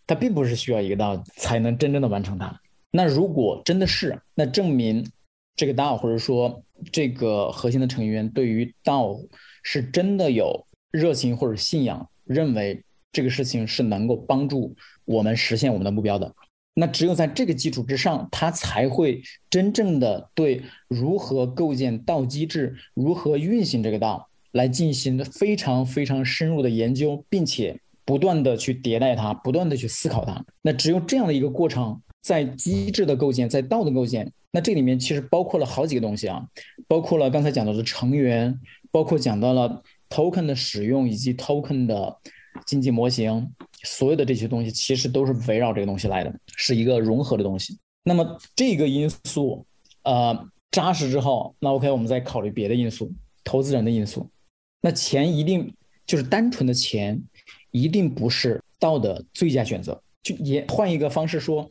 [0.06, 2.58] 它并不是需要一个道才能真正的完成它。
[2.90, 5.06] 那如果真的是，那证明
[5.54, 9.14] 这个道或者说这个核心的成员对于道。
[9.64, 12.82] 是真的有热情或者信仰，认为
[13.12, 14.74] 这个事情是能够帮助
[15.04, 16.32] 我们实现我们的目标的。
[16.78, 19.20] 那只有在这个基础之上，他才会
[19.50, 30.44] 真正的对如何构建道机制、如何运行这个道来进行非常非常深入的研究，并且不断的去迭代它，不断的去思考它。
[30.62, 36.46] 那只有这样的一个过程，在机制的构建，在道的构建，那这里面其实包括了好几个东西啊，
[36.86, 38.58] 包括了刚才讲到的成员。
[38.90, 42.16] 包括讲到了 token 的使用以及 token 的
[42.66, 43.50] 经济模型，
[43.84, 47.78] 所有的这些东西其实都是围绕这个东西来的，是一个融合的东西。
[48.04, 49.66] 那么这个因素，
[50.02, 53.12] 呃，扎实之后，那 OK，我们再考虑别的因素，
[53.44, 54.28] 投资人的因素。
[54.80, 55.74] 那钱一定
[56.06, 57.20] 就是单纯的钱，
[57.70, 60.00] 一定不是道的最佳选择。
[60.22, 61.70] 就也换一个方式说，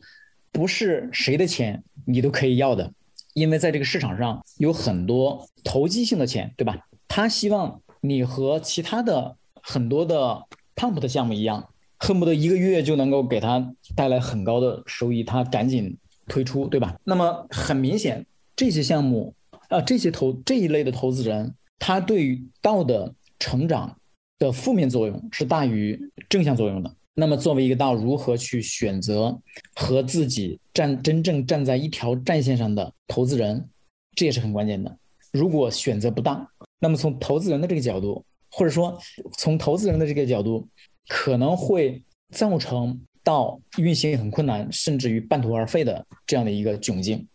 [0.52, 2.92] 不是谁的钱你都可以要的，
[3.34, 6.86] 因为在这个市场上有很多投机性的钱，对吧？
[7.08, 10.44] 他希望你和其他的很多的
[10.78, 11.68] pump 的项目一样，
[11.98, 15.96] 恨不得一个月就能够给他带来很高的收益，他赶紧
[16.28, 16.96] 推出，对吧？
[17.02, 18.24] 那么很明显，
[18.54, 19.34] 这些项目
[19.68, 23.98] 啊，这些投这一类的投资人，他对于道的成长
[24.38, 25.98] 的负面作用是大于
[26.28, 26.94] 正向作用的。
[27.14, 29.36] 那么作为一个道，如何去选择
[29.74, 33.68] 和自己站真正站在一条战线上的投资人，
[34.14, 34.96] 这也是很关键的。
[35.32, 36.46] 如果选择不当，
[36.78, 38.98] 那么从投资人的这个角度，或者说
[39.36, 40.66] 从投资人的这个角度，
[41.06, 47.26] 可能会造成到运行很困难，甚至于半途而废的这样的一个窘境。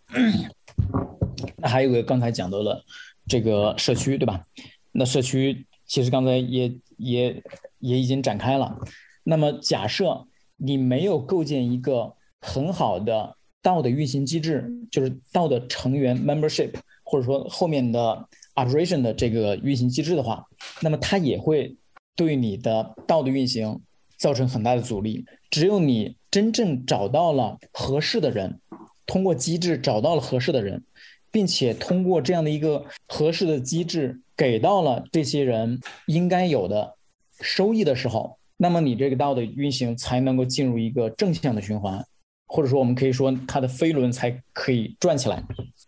[1.57, 2.84] 那还有个刚才讲到了
[3.28, 4.45] 这个社区，对吧？
[4.91, 7.43] 那社区其实刚才也也
[7.80, 8.78] 也已经展开了。
[9.24, 18.28] 那么假设你没有构建一个很好的道的运行机制，就是道的成员 membership，或者说后面的。
[18.55, 20.45] Operation 的这个运行机制的话，
[20.81, 21.75] 那么它也会
[22.15, 23.79] 对你的道的运行
[24.17, 25.25] 造成很大的阻力。
[25.49, 28.59] 只有你真正找到了合适的人，
[29.05, 30.83] 通过机制找到了合适的人，
[31.31, 36.95] 并且通过这样的一个合适的机制给到了这些人应该有的
[37.41, 42.03] 收益的时候，那么你这个道的运行才能够进入一个正向的循环，
[42.47, 45.43] 或者说我们可以说它的飞轮才可以转起来。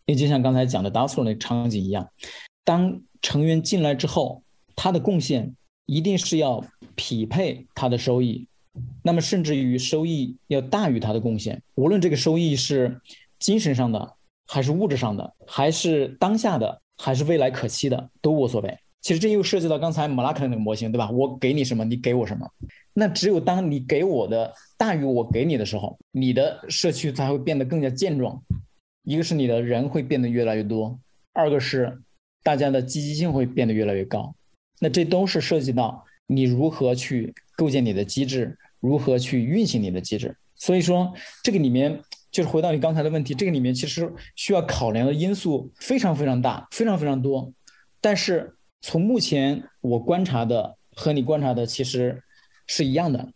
[0.05, 2.07] 也就像刚才讲的 d a s o 那个场景一样。
[2.66, 4.43] 当成员进来之后，
[4.76, 5.55] 他的贡献
[5.86, 6.61] 一定是要
[6.95, 8.47] 匹配他的收益，
[9.03, 11.61] 那么甚至于收益要大于他的贡献。
[11.76, 12.99] 无论这个收益是
[13.39, 14.16] 精神上的，
[14.47, 18.78] 还是物质上的，还是当下的，还是未来可期的，都无所谓。
[19.01, 21.11] 其实这又涉及到刚才马拉克那个模型，对吧？
[21.11, 22.49] 我给你什么，你给我什么。
[22.93, 28.41] 那只有当你给我的大于我给你的时候，你的社区才会变得更加健壮。
[29.03, 30.99] 一个是你的人会变得越来越多，
[31.32, 32.01] 二个是。
[32.46, 34.36] 大家的积极性会变得越来越高，
[34.80, 40.38] 那这都是涉及到你如何去构建你的机制，如何去运行你的机制。
[40.56, 47.52] 所以说，这个里面就是回到你刚才的问题，这个里面其实需要考量的因素非常非常大，非常非常多。
[48.00, 52.22] 但是从目前我观察的和你观察的其实
[52.68, 53.28] 是一样的，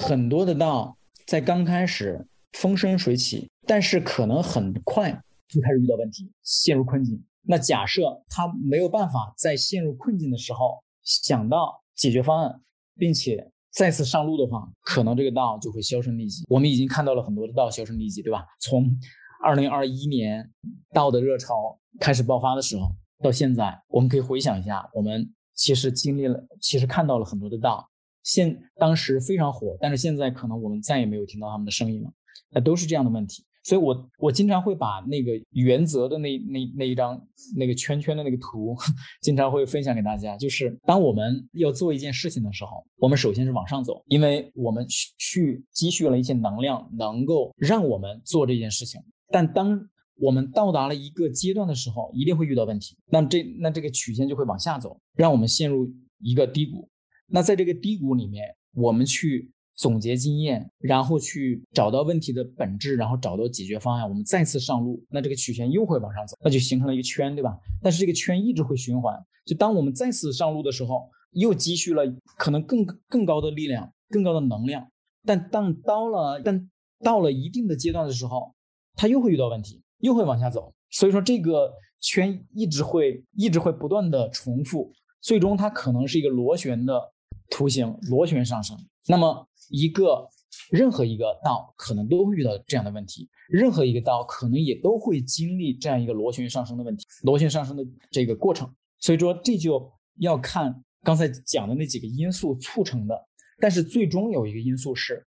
[0.00, 5.10] 很多的道在刚开始风生水起，但是可能很快
[5.46, 7.22] 就开始遇到问题，陷入困境。
[7.42, 12.60] 那假设他没有办法在陷入困境的时候想到解决方案，
[12.96, 16.44] 并且再次上路的话，可能这个道就会销声匿迹。
[16.48, 18.44] 我们已经看到了很多的道销声匿迹，对吧？
[18.60, 18.94] 从
[19.42, 20.50] 二零二一年
[20.92, 22.90] 道的热潮开始爆发的时候
[23.22, 27.88] 到现在，我们可以回想一下，我们其实经历了，其实看到了很多的道，
[28.22, 32.12] 现当时非常火，但是现在可能我们再也没有听到他们的声音了，
[32.50, 33.44] 那都是这样的问题。
[33.62, 37.20] 所以，我我经常会把那个原则的那那那一张
[37.56, 38.74] 那个圈圈的那个图，
[39.20, 40.36] 经常会分享给大家。
[40.36, 44.86] 就是当我们要做一件事情的时候，我们首先是往上走，因为我们
[45.18, 49.00] 去积蓄了一些能量，能够让我们做这件事情。
[49.30, 49.78] 但当
[50.16, 52.96] 我们到达了一个阶段的时候，一定会遇到问题。
[53.10, 55.86] 那这那这个曲线就会往下走，让我们陷入
[56.18, 56.88] 一个低谷。
[57.26, 59.50] 那在这个低谷里面，我们去
[59.80, 67.58] 总结经验，然后去找到问题的本质，然后找到解决方案，我们再次上路，那这个曲线又会往上走，那就形成了一个圈，对吧？
[67.80, 69.14] 但是这个圈一直会循环，
[69.46, 72.02] 就当我们再次上路的时候，又积蓄了
[72.36, 74.86] 可能更更高的力量、更高的能量，
[75.24, 76.70] 但当到了但
[77.02, 78.54] 到了一定的阶段的时候，
[78.96, 84.92] 它又会遇到问题，又会往下走，所以说这个圈一直会一直会不断的重复。
[85.22, 87.00] 最终它可能是一个螺旋的
[87.48, 88.76] 图形，螺旋上升。
[89.06, 90.28] 那么一个
[90.70, 98.70] 任何一个道可能都会遇到这样的问题，任何一个道可能也都会经历这样一个螺旋上升的问题，螺旋上升的这个过程。
[98.98, 103.18] 所以说这就要看刚才讲的那几个因素促成的。
[103.58, 105.26] 但是最终有一个因素是，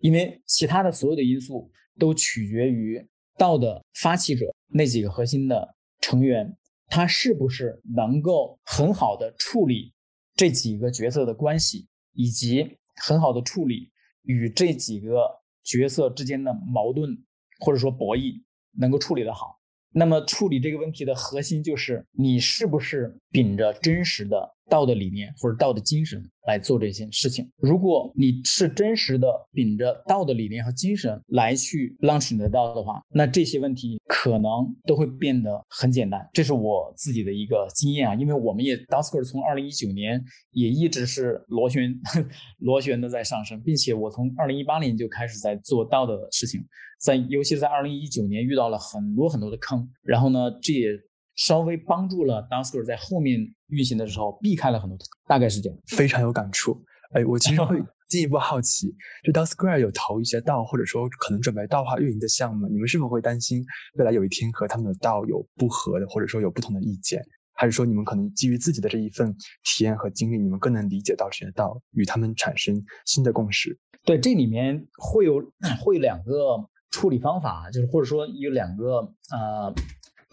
[0.00, 3.02] 因为其他的所有的因素都取决于
[3.38, 6.54] 道的发起者那几个核心的成员。
[6.88, 9.92] 他是不是能够很好的处理
[10.36, 13.90] 这几个角色的关系，以及很好的处理
[14.22, 15.28] 与这几个
[15.62, 17.24] 角色之间的矛盾
[17.60, 18.42] 或者说博弈，
[18.78, 19.60] 能够处理得好？
[19.90, 24.55] 那么处理这个问题的核心就是你是不是秉着真实的。
[24.68, 27.48] 道的理念或者道的精神来做这些事情。
[27.56, 36.20] 如果你是真实的秉着道的理念和精神来去 launch 你的道的话，那这些问题可能都会变得很简单。
[36.32, 41.94] 这是我自己的一个经验啊，因为我们也 d o s k e r 从二零一九年也一直是螺旋
[42.60, 46.60] 螺旋的在上升，并且我从二零一八年就开始在做道的事情，
[47.00, 50.88] 在尤其在二零一九年遇到了很多很多的坑，然后呢，这也。
[51.36, 56.82] 稍微帮助了 Dusker 在后面运行的时候避开了很多，大概是这样，非常有感触。
[57.12, 63.64] 哎，我其实会 进一步好奇，就 Dusker 有投一些道，或者说可能准备道化运营的项目，你们是否会担心
[63.94, 67.22] 未来有一天和他们的道有不合的，或者说有不同的意见？
[67.52, 69.34] 还是说你们可能基于自己的这一份
[69.64, 73.78] 体验和经历，你们更能理解到这些道，与他们产生新的共识？
[74.04, 75.42] 对，这里面会有
[75.80, 79.74] 会两个处理方法，就是或者说有两个呃。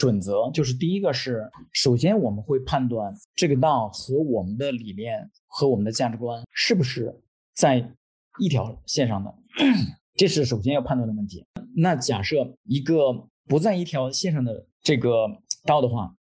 [0.03, 7.17] 准则就是第一个是，首先我们会判断这个道和我们的理念和我们的价值观是不是
[7.55, 7.89] 在
[8.37, 9.33] 一条线上的，
[10.17, 11.45] 这是首先要判断的问题。
[11.73, 13.13] 那假设一个
[13.47, 15.25] 不在一条线上的这个
[15.65, 16.13] 道的话，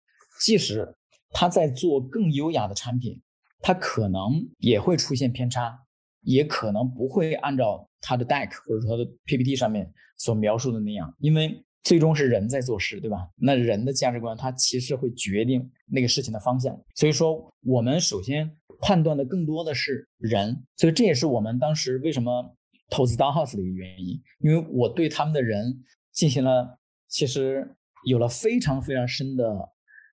[0.44, 0.88] 即使
[1.32, 3.20] 他在做更优雅的产品，
[3.62, 5.76] 他可能也会出现偏差，
[6.22, 11.66] 也可能不会按照他的 deck 或者说他的 PPT 上面所描述的那样，因为。
[11.84, 13.28] 最终是人在做事，对吧？
[13.36, 16.80] 那人的价值观，它其实会决定那个事情的方向。
[16.96, 22.56] 所以说，我们首先判断的更多的是人，所以这也是我们当时为什么
[22.90, 24.22] 投资 Dollhouse 的一个原因。
[24.40, 26.78] 因为我对他们的人进行了，
[27.08, 27.76] 其实
[28.06, 29.70] 有了非常非常深的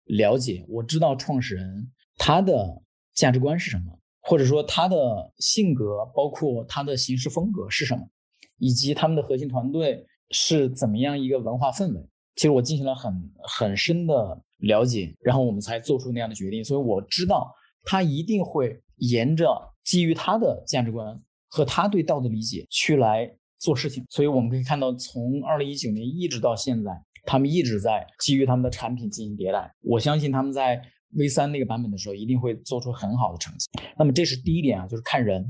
[0.07, 0.64] 了解。
[0.69, 4.97] 我知道创始人他的价值观是什么，或者说他的
[5.37, 8.09] 性格，包括他的行事风格是什么，
[8.57, 10.07] 以及他们的核心团队。
[10.31, 12.09] 是怎么样一个文化氛围？
[12.37, 13.12] 其实我进行了很
[13.43, 16.62] 很深的了解，然后我们才做出那样的决定。
[16.62, 17.53] 所以我知道
[17.83, 19.49] 他一定会沿着
[19.83, 24.05] 基于他的价值观和他对道的理解去来做事情。
[24.09, 26.93] 所以我们可以看到，从二零一九年一直到现在，
[27.24, 29.74] 他们一直在基于他们的产品进行迭代。
[29.81, 30.81] 我相信他们在
[31.16, 33.66] V 三那个版本的时候，一定会做出很好的成绩。
[33.99, 35.45] 那么这是第一点啊，就是看人。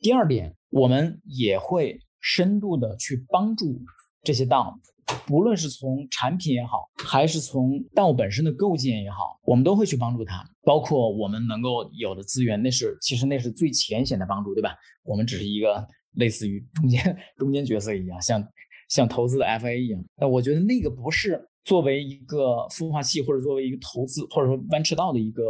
[0.00, 3.82] 第二点，我们也会深度的去帮助。
[4.22, 4.78] 这些道，
[5.26, 10.48] 不论是从产品也好，还是从道本身的构建也好，我们都会去帮助他。
[10.62, 14.76] 包括我们能够有的资源，那是其实那是最浅显的帮助，对吧？
[15.02, 18.48] 我们只是一个类似于中间中间角色一样，像
[18.88, 20.00] 像投资的 FA 一样。
[20.16, 25.42] 那我觉得那个不是作为一个孵化器或者作为一个投资或者说弯车道的一个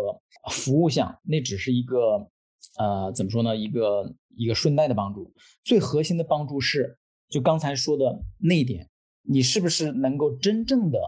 [0.51, 2.27] 服务项，那只是一个
[2.79, 3.55] 呃怎么说呢？
[3.55, 5.31] 一个一个顺带的帮助。
[5.63, 6.99] 最核心的帮助是。
[7.33, 8.87] 就刚才说的那一点，
[9.23, 10.99] 你是不是能够真正的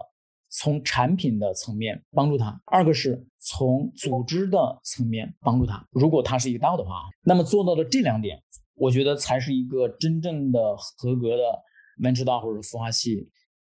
[0.48, 2.58] 从产品的层面帮助他？
[2.64, 5.86] 二个是从组织的层面帮助他。
[5.90, 8.42] 如果他是一个道的话，那么做到了这两点，
[8.74, 10.58] 我觉得才是一个真正的
[10.96, 11.42] 合格的
[12.02, 13.28] venture 道或者孵化器，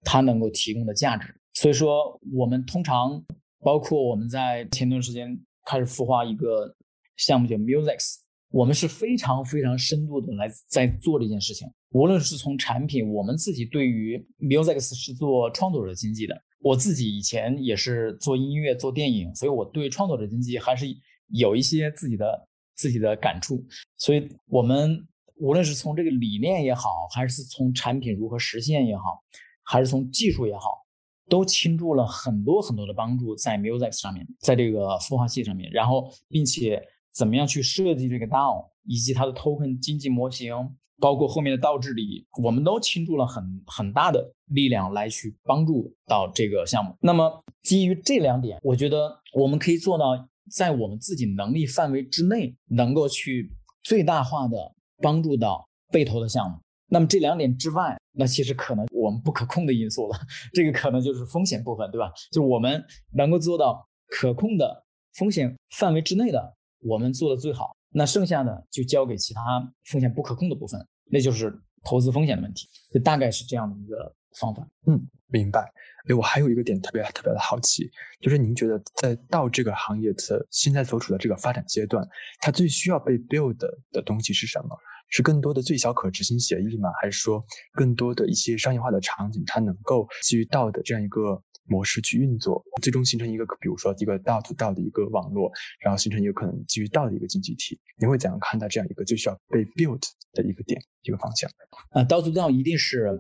[0.04, 1.36] 它能够提供的价值。
[1.54, 3.26] 所以说，我们通常
[3.64, 5.36] 包括我们在前段时间
[5.66, 6.76] 开始孵化一个
[7.18, 8.18] 项目叫 Musics。
[8.52, 20.86] 我们是非常非常深度的来在做这件事情，无论是从产品，我们自己对于 Music 是做创作者经济的，我自己以前也是做音乐做电影，所以我对创作者经济还是
[21.30, 23.66] 有一些自己的自己的感触。
[23.96, 29.24] 所以，我们无论是从这个理念也好，还是从产品如何实现也好，
[29.64, 30.86] 还是从技术也好，
[31.30, 36.84] 都倾注了很多很多的帮助在 Music 上面，在这个孵化器上面，然后并且。
[37.16, 40.54] 怎么样去设计这个 DAO，以及它的 token 经济模型，
[41.00, 46.96] 包括后面的道治理，我们都倾注了很很大的力量来去帮助到这个项目。
[47.02, 53.52] 那么基于这两点，我觉得我们可以做到在我们自己能力范围之内，能够去
[53.84, 56.58] 最大化的帮助到被投的项目。
[56.88, 60.18] 那么这两点之外，那其实可能我们不可控的因素了，
[60.54, 62.12] 这个可能就是风险部分，对吧？
[62.32, 62.84] 就我们
[63.14, 64.86] 能够做到可控的
[65.16, 67.76] 风险范围之内的，我们做的最好。
[67.98, 69.42] 那剩下的就交给其他
[69.86, 72.68] 风险不可控的部分，那就是投资风险的问题。
[72.92, 74.68] 就大概是这样的一个方法。
[74.86, 75.62] 嗯，明白。
[76.10, 77.90] 哎，我还有一个点特别特别的好奇，
[78.20, 82.06] 就是您觉得在到这个行业的现在所处的这个发展阶段，
[82.42, 83.56] 它最需要被 build
[83.92, 84.78] 的东西是什么？
[85.08, 86.90] 是更多的最小可执行协议吗？
[87.02, 97.80] 还是说更多的一些商业化的场景，它能够基于道的这样一个模式去运作，最终形成一个比如说一个道 to 道的一个网络，然后形成一个可能基于道的一个经济体？
[98.00, 100.02] 你会怎样看待这样一个最需要被 build
[100.34, 101.50] 的一个点一个方向？
[101.90, 103.16] 啊，道 to 道一定是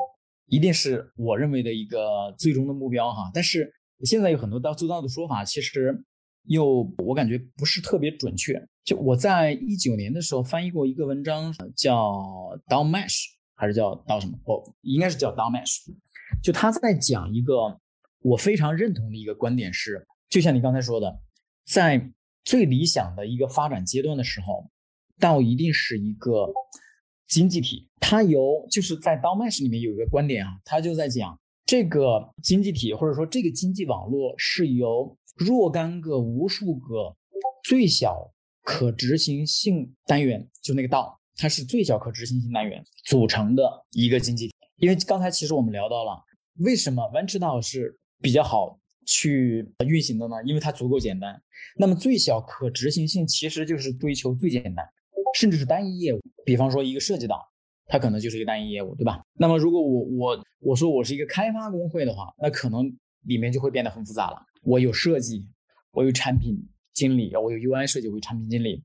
[0.47, 3.29] 一定是我认为的一个最终的目标哈。
[3.33, 3.73] 但是
[4.03, 6.03] 现在有很多道 to 道的说法，其实。
[6.47, 8.53] 又我感觉不是特别准确。
[8.83, 12.13] 就我在一九年的时候翻译过一个文章，叫
[12.67, 13.23] DAO Mesh
[13.55, 14.37] 还是叫 DAO 什么？
[14.45, 15.91] 哦，应该是叫 DAO Mesh。
[16.43, 17.53] 就他在讲一个
[18.25, 21.19] 我非常认同的一个观点是，就像你刚才说的，
[21.67, 22.11] 在
[22.43, 24.67] 最理想的一个发展阶段的时候
[25.19, 26.51] 道一定是一个
[27.27, 27.87] 经济体。
[27.99, 37.15] 它由就是在 DAO Mesh 里面有一个观点啊，他就在讲这个经济体或者说这个经济网络是由若干个、无数个
[37.63, 44.55] 最小可执行性单元，就那个道，它是最小可执行性单元组成的一个经济体。
[44.77, 46.19] 因为刚才其实我们聊到了，
[46.57, 47.95] 为什么弯车道是
[48.25, 50.35] 比较好去运行的呢？
[50.45, 51.39] 因为它足够简单。
[51.77, 54.83] 那么最小可执行性其实就是追求最简单，
[55.35, 56.19] 甚至是单一业务。
[56.43, 57.39] 比方说一个设计岛，
[57.85, 59.23] 它可能就是一个单一业务，对吧？
[59.37, 62.91] 那么如果我我我说我是一个开发工会的话，那可能
[63.25, 64.37] 里面就会变得很复杂了。
[64.63, 65.45] 我有设计，
[65.91, 66.57] 我有产品
[66.93, 68.83] 经理，我有 UI 设计，我有产品经理，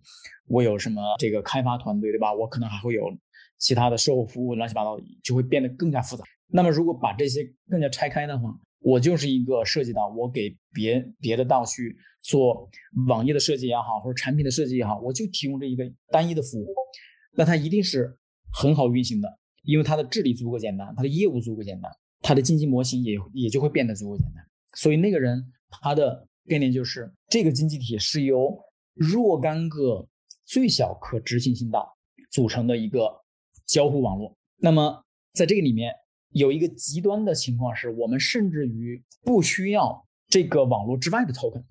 [0.49, 2.34] 我有什么这个开发团队，对吧？
[2.34, 3.11] 我可能还会有
[3.57, 6.24] 其他的售后服务，乱七八糟，就会变得更加复杂。
[6.53, 12.68] 那么如果把这些更加拆开的话，我就是一个设计到，我给别别的道去做
[13.07, 16.66] 网页的设计也好，或者产品的设计也好，我就提供这一个单一的服务，
[17.37, 18.16] 那它一定是
[18.53, 19.28] 很好运行的，
[19.62, 25.53] 因为它的治理足够简单，它的业务足够简单，它的经济模型也也就会变得足够简单，所以那个人。
[25.83, 28.59] 他的概念就是，这个经济体是由
[28.93, 30.05] 若干个
[30.45, 31.97] 最小可执行性道
[32.33, 33.09] 组成的一个
[33.66, 34.37] 交互网络。
[34.57, 35.95] 那么，在这个里面
[36.31, 41.62] 有一个极端的情况是，我们甚至于不需要这个网络之外的 token。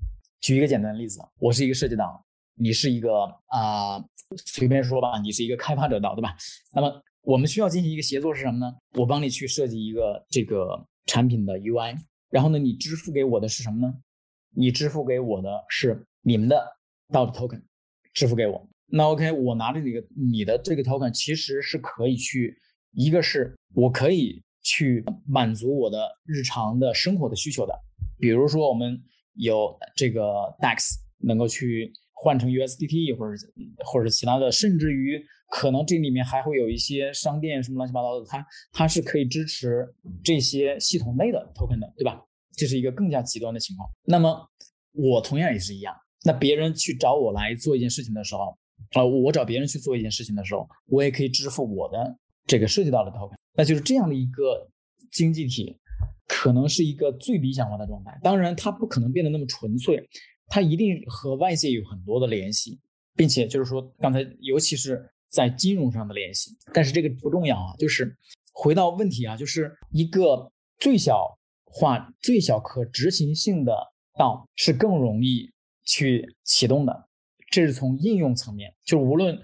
[0.41, 2.23] 举一个简单的例子，我是一个设计党，
[2.55, 4.03] 你是一个啊，
[4.45, 6.35] 随便说吧，你是一个开发者党，对吧？
[6.73, 8.73] 那么我们需要进行一个协作是什么呢？
[8.93, 11.97] 我帮你去设计一个这个产品的 UI。
[12.29, 13.93] 然后呢，你支付给我的是什么呢？
[14.55, 16.55] 你支付给我的是你们的
[17.09, 17.61] DAO token，
[18.13, 18.67] 支付给我。
[18.87, 22.57] 那 OK，我拿着你个你的这个 token，其实是可以去，
[22.91, 27.73] 一个是我可以去满足我的日常的生活的需求的，
[28.19, 29.01] 比如说我们
[29.33, 30.21] 有这个
[30.61, 33.35] DEX 能够去换成 USDT 或者
[33.85, 35.25] 或者其他的，甚至于。
[35.51, 39.83] 可能这里面还会有一些商店什么乱七八糟的，它它是可以支持
[40.23, 42.23] 这些系统内的 token 的，对吧？
[42.55, 43.89] 这是一个更加极端的情况。
[44.03, 44.47] 那么
[44.91, 45.91] 我同样也是一样。
[46.23, 48.55] 那别人去找我来做一件事情的时候，
[48.91, 51.97] 啊，我找别人去做一件事情的时候，我也可以支付我的
[52.49, 53.31] 这个涉及到了道。
[53.53, 54.67] 那就是这样的一个
[55.09, 55.77] 经济体，
[56.27, 58.19] 可能是一个最理想化的状态。
[58.21, 60.05] 当然，它不可能变得那么纯粹，
[60.47, 62.77] 它一定和外界有很多的联系，
[63.15, 65.09] 并且就是说，刚才尤其是。
[65.31, 67.75] 在金融上的联系，但是这个不重要啊。
[67.77, 68.17] 就是
[68.51, 73.71] 回到问题啊，就是一个最小化、最小可执行性的
[74.17, 75.47] 道是更容易
[75.83, 77.07] 去启动的。
[77.51, 79.37] 这是从应用层面，就无论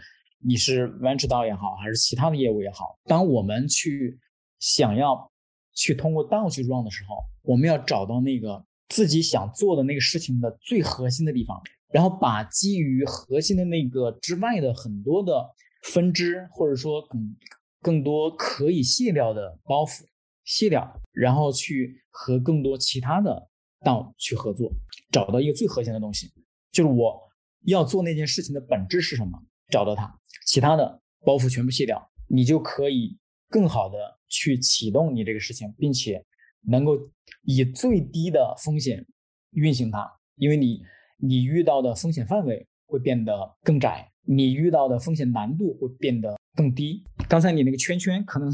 [0.45, 4.19] 你是 venture 道也好，还是其他的业务也好，当我们去
[4.59, 5.31] 想要
[5.73, 15.53] 去通过道去 run 的时候，我们要找到那个自己想做的那个事情的最核心的地方，然后把基于核心的那个之外的很多的。
[15.93, 17.35] 分支或者说更
[17.79, 20.01] 更多可以卸掉的包袱
[20.43, 23.47] 卸掉，然后去和更多其他的
[23.81, 24.73] 道去合作，
[25.11, 26.33] 找到一个最核心的东西，
[26.71, 27.21] 就是我
[27.65, 29.39] 要做那件事情的本质是什么，
[29.69, 30.11] 找到它，
[30.55, 33.17] 其他的包袱全部卸掉，你就可以
[33.49, 33.97] 更好的
[34.29, 36.23] 去启动你这个事情，并且
[36.61, 36.97] 能够
[37.41, 39.05] 以最低的风险
[39.51, 40.81] 运行它，因为你
[41.17, 47.03] 你遇到的风险范围会变得更窄，你遇到的风险难度会变得更低。
[47.27, 48.49] 刚才你那个圈圈可能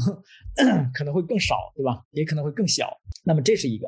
[0.92, 2.04] 可能会更少，对吧？
[2.10, 2.90] 也可能会更小。
[3.22, 3.86] 那么这是一个，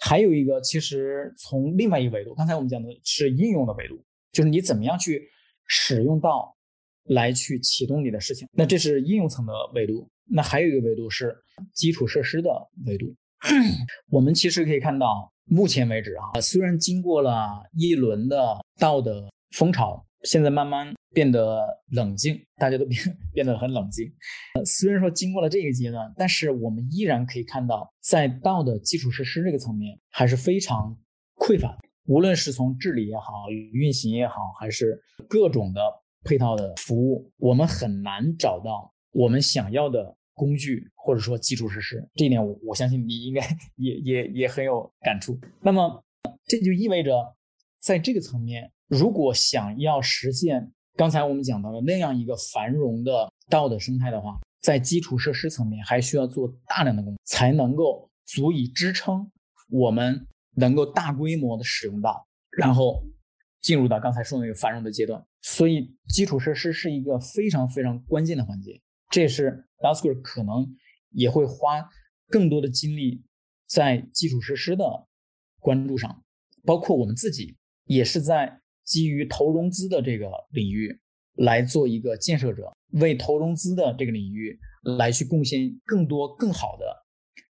[0.00, 5.26] 还有一个，其实从另外一个维度，刚才我们讲的是应用的维度，就是你怎么样去
[5.66, 6.54] 使用到
[7.08, 8.48] 来去启动你的事情。
[8.52, 10.08] 那这是应用层的维度。
[10.30, 11.34] 那还有一个维度是
[11.72, 12.50] 基础设施的
[12.86, 13.14] 维度。
[14.10, 23.00] 我们其实可以看到，目前为止啊，虽然经过了一轮的道的风潮，现在慢慢变得冷静，大家都变
[23.32, 24.12] 变得很冷静。
[24.56, 30.98] 呃，虽然说经过了这个阶段，但是我们依然可以看到，在道的基础设施这个层面还是非常
[31.36, 31.78] 匮乏。
[32.06, 35.80] 无论是从治理也好，运行也好，还是各种的
[36.28, 40.14] 配套的服务，我们很难找到我们想要的。
[40.38, 43.42] 工具或者说基础设施，这一点我我相信你应该
[43.74, 45.36] 也也也很有感触。
[45.60, 46.00] 那么
[46.44, 47.10] 这就意味着，
[47.80, 59.28] 在这个层面，如果想要实现刚才我们讲到的那样一个繁荣的道德生态的话，在基础设施层面还需要做大量的工作，才能够足以支撑
[59.68, 60.24] 我们
[60.54, 62.24] 能够大规模的使用到，
[62.56, 63.02] 然后
[63.60, 65.20] 进入到刚才说那个繁荣的阶段。
[65.40, 68.80] 所以，基础设施是一个非常非常关键的环节。
[69.08, 70.76] 这也是 d a s k e r 可能
[71.10, 71.88] 也会花
[72.28, 73.22] 更多的精力
[73.66, 74.84] 在基础设施的
[75.60, 76.24] 关注上，
[76.64, 81.00] 包括我们自己也是在基于投融资的这个领域
[81.34, 84.58] 来做一个建设者，为投融资的这个领域
[84.98, 86.84] 来去贡献更多更好的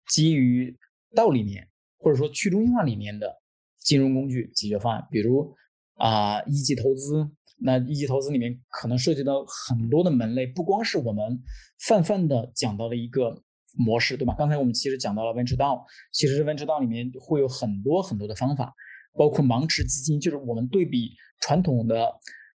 [0.08, 0.78] 基于
[1.16, 1.68] 道理念
[1.98, 3.42] 或者说去中心化理念的
[3.80, 5.54] 金融工具解决方案，比如
[5.96, 7.30] 啊一级投资。
[7.64, 11.40] 那一级投资里面可能涉及到很多的门类，不光是我们
[11.88, 13.44] 泛泛的讲到的一个
[13.78, 14.34] 模式，对吧？
[14.36, 18.74] 刚才我们其实讲到了 venture 道，其实 venture 道里面会有很多很多的方法，
[19.14, 22.12] 包括盲池基金，就是我们对比传统的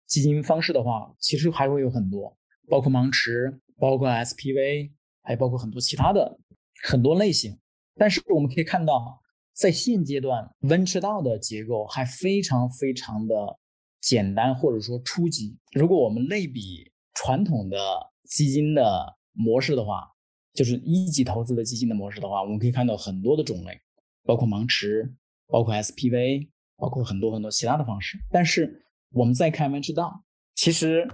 [0.06, 2.36] 基金方式的话，其实还会有很多，
[2.68, 4.90] 包括盲池，包括 SPV，
[5.22, 6.38] 还包括很多其他的
[6.82, 7.56] 很多类型。
[7.94, 9.22] 但是我们可以看到，
[9.54, 13.58] 在现阶段，venture 道的结构还非常非常的。
[14.06, 17.76] 简单或者说初级，如果我们类比传统的
[18.22, 20.08] 基金的模式的话，
[20.54, 23.80] 就是一级投资的基金的模式的话，我们可以看到很多的种类，
[24.22, 25.12] 包括盲池，
[25.48, 26.46] 包括 SPV，
[26.76, 28.16] 包括很多很多其他的方式。
[28.30, 28.80] 但是
[29.10, 30.22] 我们再看 venture 道，
[30.54, 31.08] 其实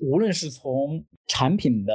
[0.00, 1.94] 无论是从产品的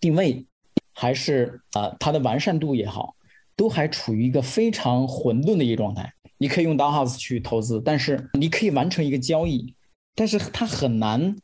[0.00, 0.46] 定位，
[0.94, 3.14] 还是呃它的完善度也好，
[3.54, 6.10] 都还处于一个非常混沌的一个状态。
[6.44, 9.74] 你可以用 DAOhouse 去投资，但是你可以完成一个交易，
[10.14, 11.34] 但是它很难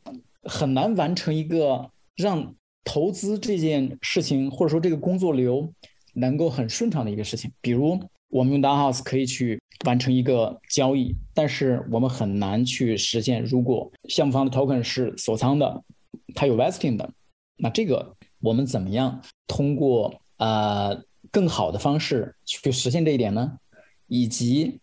[0.43, 5.73] 很难完成一个让投资这件事情或者说这个工作流
[6.13, 7.51] 能够很顺畅的一个事情。
[7.61, 7.99] 比如
[8.29, 13.43] 我们用 DAOhouse 可以去完成一个交易，但是我们很难去实现。
[13.43, 15.83] 如果项目方的 token 是锁仓的，
[16.35, 17.11] 它有 vesting 的，
[17.57, 23.57] 那这个我们怎么样通过呃更好的方式去实现这一点呢？
[24.07, 24.79] 以及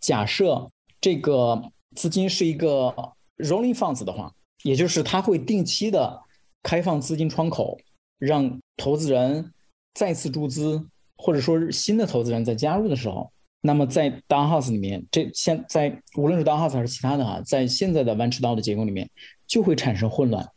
[0.00, 0.70] 假设
[1.00, 2.94] 这个资金是一个
[3.38, 4.32] rolling funds 的话，
[4.62, 6.20] 也就是它会定期的
[6.62, 7.78] 开放资金窗口，
[8.18, 9.52] 让投资人
[9.94, 10.84] 再次注资，
[11.16, 13.30] 或者说是新的投资人在加入的时候，
[13.60, 19.08] 那么在 down house 里面，这现在无论是 down house 还是其他的啊，在现在的 venture DAO 的结构里面
[19.46, 20.48] 就会产生混乱，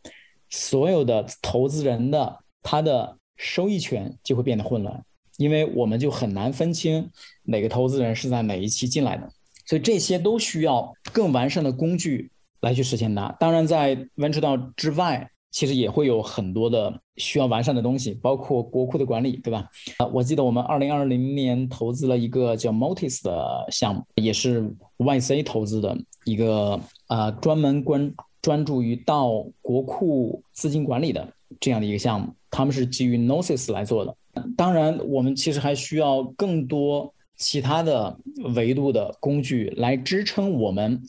[0.50, 5.04] 所有的投资人的他的收益权就会变得混乱。
[5.38, 7.10] 因为我们就很难分清
[7.42, 9.28] 哪个投资人是在哪一期进来的，
[9.72, 12.30] 所以这些都需要更完善的工具
[12.60, 13.34] 来去实现它。
[13.40, 19.66] 当然，在 venture 道之外，其实也会有很多的需要完善的东西，包括国库的管理，对吧？
[19.96, 26.78] 啊，我记得我们二零二零年投资了一个叫 Motis 的项目，也是 YC 投资的一个
[27.08, 31.26] 啊，专门关专注于到国库资金管理的
[31.62, 34.14] 这样的一个项目，他们是基于 Gnosis 来做的。
[34.58, 38.16] 当然，我们其实还需要更多其他的
[38.56, 41.02] 维度的工具来支撑我们，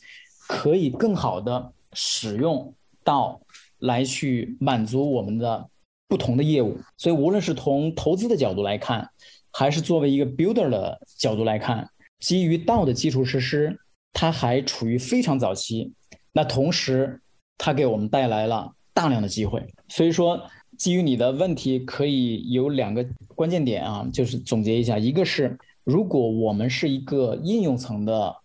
[0.47, 2.73] 可以更好的使用
[3.03, 3.39] 到
[3.77, 5.69] 来去满足我们的
[6.07, 6.75] 不同的业务。
[6.97, 9.07] 所以，无论是从投资的角度来看，
[9.51, 11.87] 还是作为一个 builder 的角度来看，
[12.19, 13.79] 基于道的基础设施，
[14.11, 15.93] 它还处于非常早期。
[16.31, 17.21] 那同时，
[17.59, 19.63] 它给我们带来了大量的机会。
[19.87, 20.41] 所以说。
[20.75, 23.05] 基于你的问题，可以有两个
[23.35, 28.35] 关键点啊，就是总结一下，一个是如果我们是一个应用层的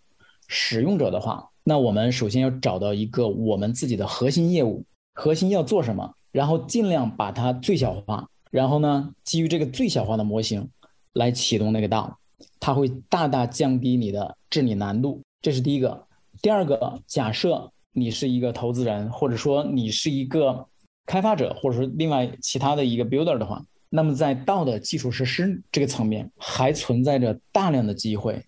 [0.46, 4.84] 使用者的话，那我们首先要找到一个我们自己的核心业务，
[5.14, 10.68] 核心要做什么，然后尽量把它最小化，然后呢，基于这个最小化的模型
[11.12, 12.18] 来启动那个道，
[12.60, 16.06] 它会大大降低你的治理难度，这是第一个。
[16.42, 17.72] 第二个，假设。
[17.92, 20.68] 你是一个投资人，或者说你是一个
[21.04, 28.44] 开发者，或者说另外其他的一个 builder 的话，那么在道的基础设施这个层面，还存在着大量的机会，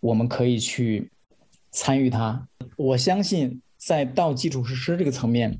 [0.00, 1.10] 我们可以去
[1.70, 2.48] 参与它。
[2.76, 5.56] 我相信，在道基础设施这个层面，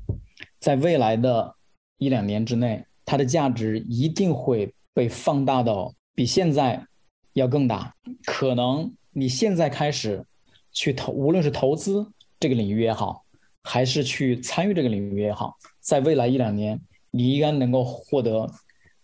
[0.59, 1.55] 在未来的
[1.97, 6.85] 一两年之内，它的价值一定会被放大到比现在
[7.31, 7.95] 要更大。
[8.25, 10.25] 可能你现在开始
[10.73, 12.05] 去投，无论是投资
[12.41, 13.23] 这个领域也好，
[13.63, 18.51] 还是去参与这个领域也好，在未来一两年，你应该能够获得。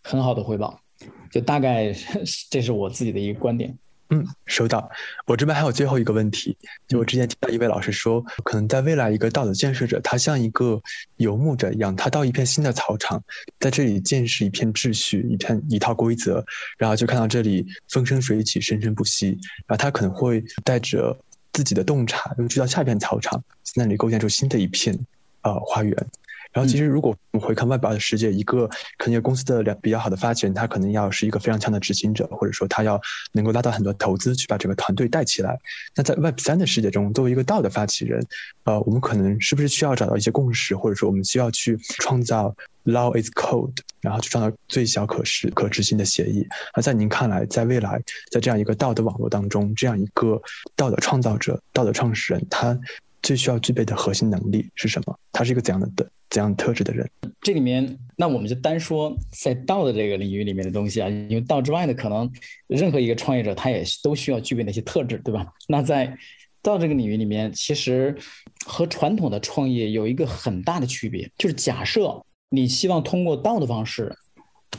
[0.09, 0.79] 很好的回报，
[1.31, 1.93] 就大概
[2.49, 3.77] 这是我自己的一个观点。
[4.11, 4.89] 嗯，收到。
[5.27, 6.57] 我这边还有最后一个问题，
[6.87, 10.81] 就我之前听到一位老师说，可能在未来一个道德建设者，他像一个
[11.17, 13.23] 游牧者一样，他到一片新的草场，
[13.59, 16.43] 在这里见识一片秩序，一片一套规则，
[16.79, 19.37] 然后就看到这里风生水起，生生不息。
[19.67, 21.15] 然后他可能会带着
[21.53, 24.97] 自己的洞察，又去到下一片草场，在那里构建出新的一片
[25.43, 25.95] 呃花园。
[26.51, 28.67] 然后，其实如果我们回看外表的世界，一个
[28.97, 32.99] 可能公司的两比较好的发起人，他可能要是一个非常强的执行者，或者说他要
[33.33, 35.59] 能够拉到很多投资去把整个团队带起来。
[35.95, 38.25] 那在 Web 三的世界中，作为一个道的发起人，
[38.63, 42.55] 呃，我们可能是不是需要找到一些共识，或者说我们需要去创造
[42.85, 46.47] Law is Code，然后去创造最小可实可执行的协议？
[46.75, 48.01] 那在您看来，在未来，
[48.31, 50.41] 在这样一个道德网络当中，这样一个
[50.75, 52.77] 道德创造者、道德创始人，他
[53.21, 55.19] 最需要具备的核心能力是什么？
[55.31, 55.87] 他是一个怎样的
[56.39, 56.41] 这？
[56.41, 57.05] 样特质的人？
[57.41, 62.31] 这里面，那我们就单说在道的这个领域里面的东西啊，因为道之外的，可能
[62.67, 65.45] 任何一个创业者他也都需要具备那些特质，对吧？
[65.67, 66.17] 那在
[66.61, 68.17] 道这个领域里面，其实
[68.65, 74.15] 和传统的创业有一个很大的区别，就是假设你希望通过道的方式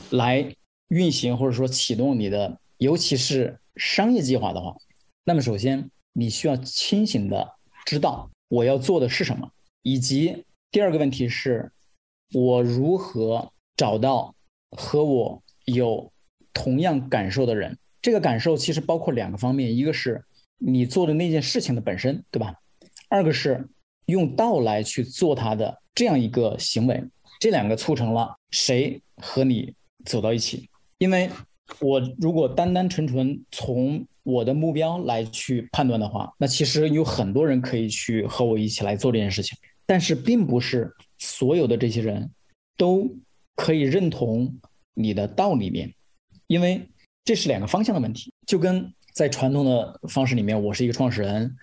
[0.09, 0.51] 来
[0.87, 4.75] 运行或者说启动你的，尤其是商业计划的话，
[5.23, 7.47] 那么首先你需要清醒的
[7.85, 9.51] 知道我要做的是什么，
[9.83, 10.43] 以及。
[10.71, 11.69] 第二个问题是，
[12.33, 14.33] 我如何找到
[14.69, 16.09] 和我有
[16.53, 17.77] 同样感受的人？
[18.01, 20.23] 这个感受其实包括两个方面，一个是
[20.57, 22.55] 你做的那件事情的本身，对吧？
[23.09, 23.67] 二个是
[24.05, 27.03] 用道来去做它的这样一个行为，
[27.41, 29.73] 这两个促成了谁和你
[30.05, 30.69] 走到一起。
[30.99, 31.29] 因为
[31.81, 39.57] 我如果单单纯纯从我的目标来去判断的话，那其实有很多人可以去和我一起来做这件事情。
[39.91, 42.31] 但是并不是所有的这些人
[42.77, 43.13] 都
[43.57, 44.57] 可以认同
[44.93, 45.93] 你的道理念，
[46.47, 46.89] 因为
[47.25, 48.31] 这是两个方向的问题。
[48.47, 51.53] 就跟在传统的方式里面，我是一个创始人，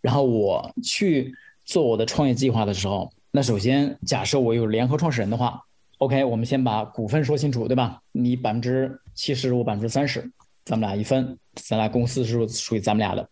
[0.00, 1.30] 然后我去
[1.66, 5.60] 做我的创业计划的时候，那首先假设我有联合创始人的话
[5.98, 8.00] ，OK，我们先把股份说清楚，对吧？
[8.12, 10.22] 你百分之七十，我百分之三十，
[10.64, 13.28] 咱们俩一分，咱俩公司是属于咱们俩的。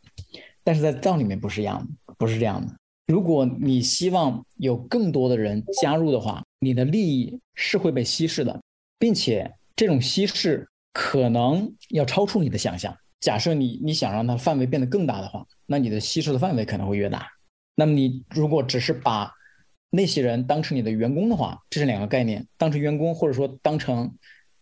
[0.63, 2.71] 但是在道里面不是一样的，不是这样的。
[3.07, 8.61] 如果你希望有更多的人加入的话，你的利益是会被稀释的，
[8.99, 12.97] 并且这种稀释可能要超出你的想象。
[13.21, 17.27] 假设你你想让它范围变得更大的话，那你的稀释的范围可能会越大。
[17.75, 19.33] 那么你如果只是把
[19.91, 22.47] 那些人当成你的员工的话，这是两个概念。
[22.57, 24.13] 当成员工或者说当成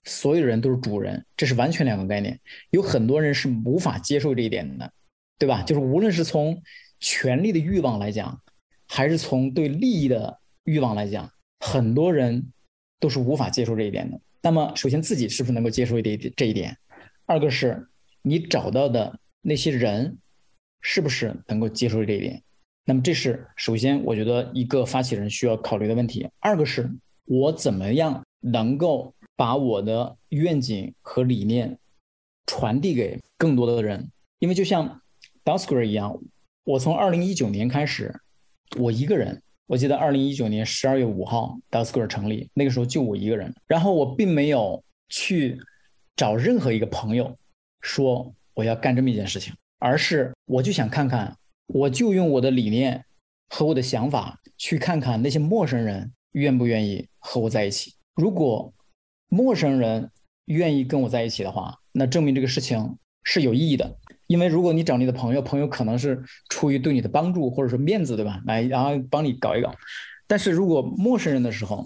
[0.04, 2.38] 所有人都是主人，这是完全两个概念。
[2.70, 4.90] 有很多人是无法接受这一点的，
[5.38, 5.62] 对吧？
[5.62, 6.62] 就是无论是从
[7.00, 8.40] 权力的欲望来讲，
[8.86, 12.52] 还是从对利益的欲望来讲，很多人
[12.98, 14.20] 都是无法接受这一点的。
[14.42, 16.76] 那么，首先自己是不是能够接受这一这一点？
[17.26, 17.88] 二个是
[18.22, 20.18] 你找到的那些人
[20.80, 22.42] 是不是能够接受这一点？
[22.84, 26.28] 那么，这是首先我觉得一个发起人需要考虑的问题。
[26.38, 26.90] 二个是
[27.24, 31.78] 我怎么样能够把我的愿景和理念
[32.46, 34.10] 传递给更多的人？
[34.38, 35.00] 因为就像
[35.44, 36.20] d o s k e r 一样。
[36.64, 38.14] 我从二零一九年开始，
[38.78, 39.42] 我一个人。
[39.66, 43.54] 我记得二零一九年十二月五号 d a s k e r 成立，那个时候就我一个人。
[43.68, 45.56] 然后我并没有去
[46.16, 47.38] 找任何一个朋友
[47.80, 51.36] 说我要干这么一件事情，而是我就想看看，
[51.68, 53.04] 我就用我的理念
[53.48, 57.94] 和我的想法去看看那些陌生人愿不愿意和我在一起。
[58.16, 58.74] 如果
[59.28, 60.10] 陌生人
[60.46, 63.96] 愿意跟我在一起的话，那证明这个事情是有意义的。
[64.30, 68.40] 因为如果你找你的朋友，朋友可能是出于对你的帮助或者说面子，对吧？
[68.46, 69.74] 来，然后帮你搞一搞。
[70.28, 71.84] 但是如果陌生人的时候，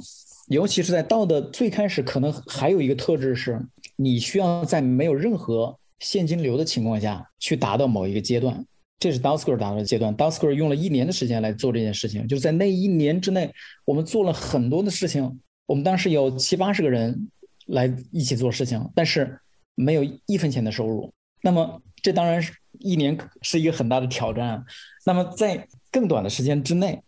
[0.48, 3.58] 尤其是在道的最开始，可能还有一个特质是，
[3.96, 8.62] 你需要在没有任何现金流的情况下去达到某一个阶段。
[8.98, 10.14] 这是 d o s k e r 达到的阶段。
[10.14, 13.50] d o s k e r 用了一年的时间来做这件事情，就是在那一年之内，
[13.86, 15.40] 我们做了很多的事情。
[15.64, 17.26] 我们当时有七八十个人
[17.68, 19.40] 来一起做事情，但是
[19.74, 21.10] 没有一分钱的收入。
[21.40, 24.62] 那么这当然是一年是一个很大的挑战。
[25.06, 27.02] 那么在更短的时间之内，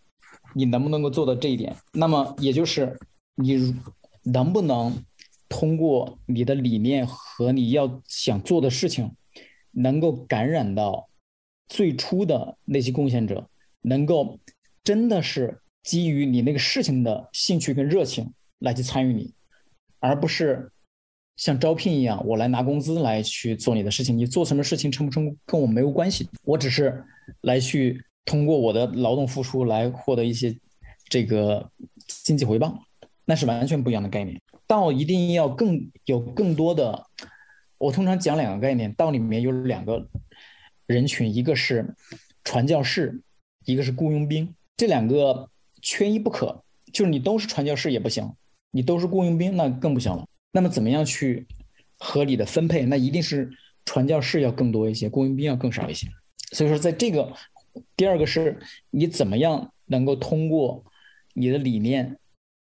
[0.55, 1.77] 你能不能够做到这一点？
[1.93, 2.99] 那么也就是
[3.35, 3.77] 你
[4.23, 5.05] 能不能
[5.51, 9.15] 通过你的理念和你要想做的事情，
[9.73, 11.11] 能够感染到
[11.69, 13.51] 最初的那些贡献者，
[13.83, 14.41] 能够
[14.83, 19.35] 真的是基于你那个事情的兴趣跟热情来去参与你，
[20.01, 20.73] 而不是
[21.37, 24.17] 像招聘一样，我来拿工资来去做你的事情。
[24.17, 27.05] 你做什么事情成不成功跟我没有关系，我只是
[27.43, 28.03] 来去。
[28.29, 30.53] 通过我的劳动付出来获得一些
[31.09, 31.71] 这个
[32.25, 32.77] 经济回报，
[33.25, 34.43] 那是完全不一样的概念。
[34.67, 37.07] 道一定要更有更多的，
[37.79, 40.09] 我通常讲两个概念，道里面有两个
[40.89, 41.95] 人群，一个是
[42.43, 43.23] 传教士，
[43.65, 45.49] 一个是雇佣兵，这两个
[45.81, 46.65] 缺一不可。
[46.93, 48.35] 就是你都是传教士也不行，
[48.73, 50.27] 你都是雇佣兵那更不行了。
[50.57, 51.47] 那么怎么样去
[51.99, 52.87] 合理的分配？
[52.87, 53.51] 那一定是
[53.85, 56.09] 传教士要更多一些，雇佣兵要更少一些。
[56.53, 57.31] 所以说在这个。
[57.95, 58.59] 第二个是
[58.91, 60.83] 你怎么样能够通过
[61.35, 62.17] 你的理念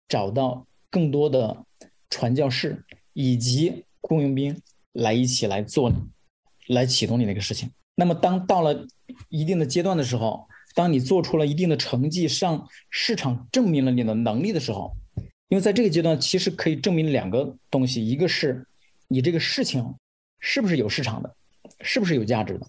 [0.07, 1.65] 找到更多的
[2.10, 2.84] 传教士
[3.14, 4.60] 以及雇佣兵
[4.94, 5.94] 来一起来做，
[6.65, 7.70] 来启动你那个事情。
[7.94, 8.88] 那么当到了
[9.30, 14.98] 一定的阶段的时候，当你做出了一定的成绩，上市场证明了你的能力的时候，
[15.54, 18.66] 因为在这个阶段其实可以证明两个东西：一个是
[19.08, 19.86] 你这个事情
[20.40, 21.32] 是不是有市场的，
[21.82, 22.66] 是不是有价值的；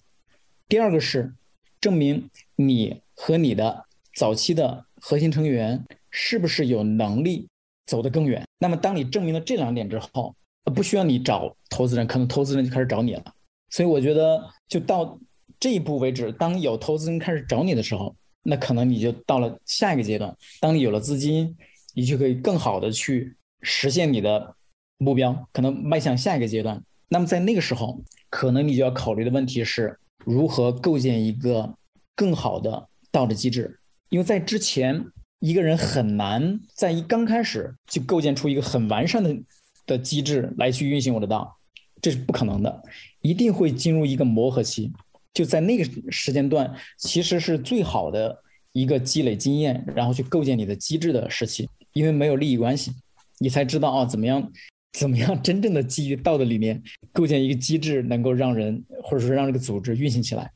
[0.69, 1.33] 第二个是。
[1.81, 3.85] 证明你和你的
[4.15, 7.47] 早期的核心成员是不是有能力
[7.85, 8.43] 走得更远？
[8.57, 10.35] 那么，当你证明了这两点之后，
[10.73, 13.23] 不需要你找投资人，可能投资人就开始找你了。
[13.69, 15.19] 所以，我觉得就到
[15.59, 16.31] 这一步为止。
[16.31, 20.35] 当有投资人开始找你的时候，那可能你就到了下一个阶段。
[20.59, 21.55] 当你有了资金，
[21.95, 24.55] 你就可以更好的去实现你的
[24.99, 26.79] 目标，可能迈向下一个阶段。
[27.07, 27.99] 那么，在那个时候，
[28.29, 29.97] 可能你就要考虑的问题是。
[30.23, 31.75] 如何构建一个
[32.15, 33.79] 更好的道的机制？
[34.09, 35.05] 因为在之前，
[35.37, 39.37] 一个人很难在一刚开始就构建出一个很完善的
[39.85, 41.55] 的机制来去运行我的道，
[42.01, 42.83] 这是不可能的，
[43.21, 44.91] 一定会进入一个磨合期。
[45.31, 48.35] 就在那个时间段，其实是最好的
[48.71, 51.69] 一个积累经验，然后去构建你的机制的时期。
[51.95, 52.91] 因为没有利益关系，
[53.39, 54.51] 你才知道啊，怎么样？
[54.97, 56.81] 怎么样真正的基于道德里面
[57.11, 60.49] 构建一个机制，能够让人或者说让这个组织运行起来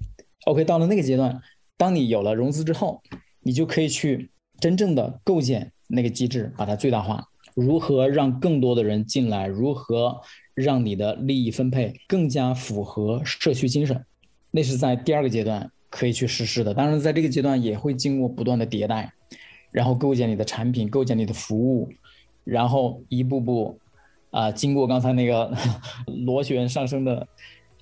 [0.45, 1.41] ？OK，到了那个阶段，
[1.75, 3.01] 当你有了融资之后，
[3.41, 4.29] 你就可以去
[4.59, 7.25] 真正的构建那个机制，把它最大化。
[7.53, 9.45] 如何让更多的人进来？
[9.45, 10.21] 如何
[10.53, 14.05] 让你的利益分配更加符合社区精神？
[14.51, 16.73] 那是在第二个阶段可以去实施的。
[16.73, 19.11] 当然，在这个阶段也会经过不断的迭代，
[19.71, 21.89] 然后构建你的产品，构建你的服务，
[22.43, 23.79] 然后一步步。
[24.31, 25.51] 啊，经过刚才那个
[26.25, 27.27] 螺旋上升的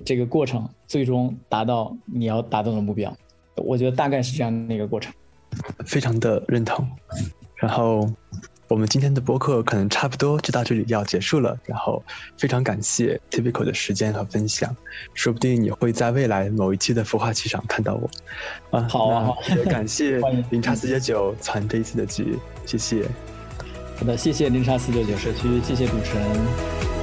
[0.05, 3.13] 这个过程，最终达到你要达到的目标，
[3.57, 5.13] 我觉得大概是这样的一个过程。
[5.85, 6.87] 非常的认同。
[7.55, 8.09] 然后
[8.67, 11.57] 我们今天的播客可能差不多就到这里要结束了。
[11.65, 12.03] 然后
[12.37, 14.75] 非常感谢 Typical 的时间和分享，
[15.13, 18.09] 说不定你会在未来某一期的孵化器上看到我。
[18.77, 20.19] 啊，好啊，也感谢
[20.51, 23.05] 零叉四九九攒这一次的局，谢谢。
[23.97, 26.96] 好的，谢谢零叉四九九社区，谢谢主持人。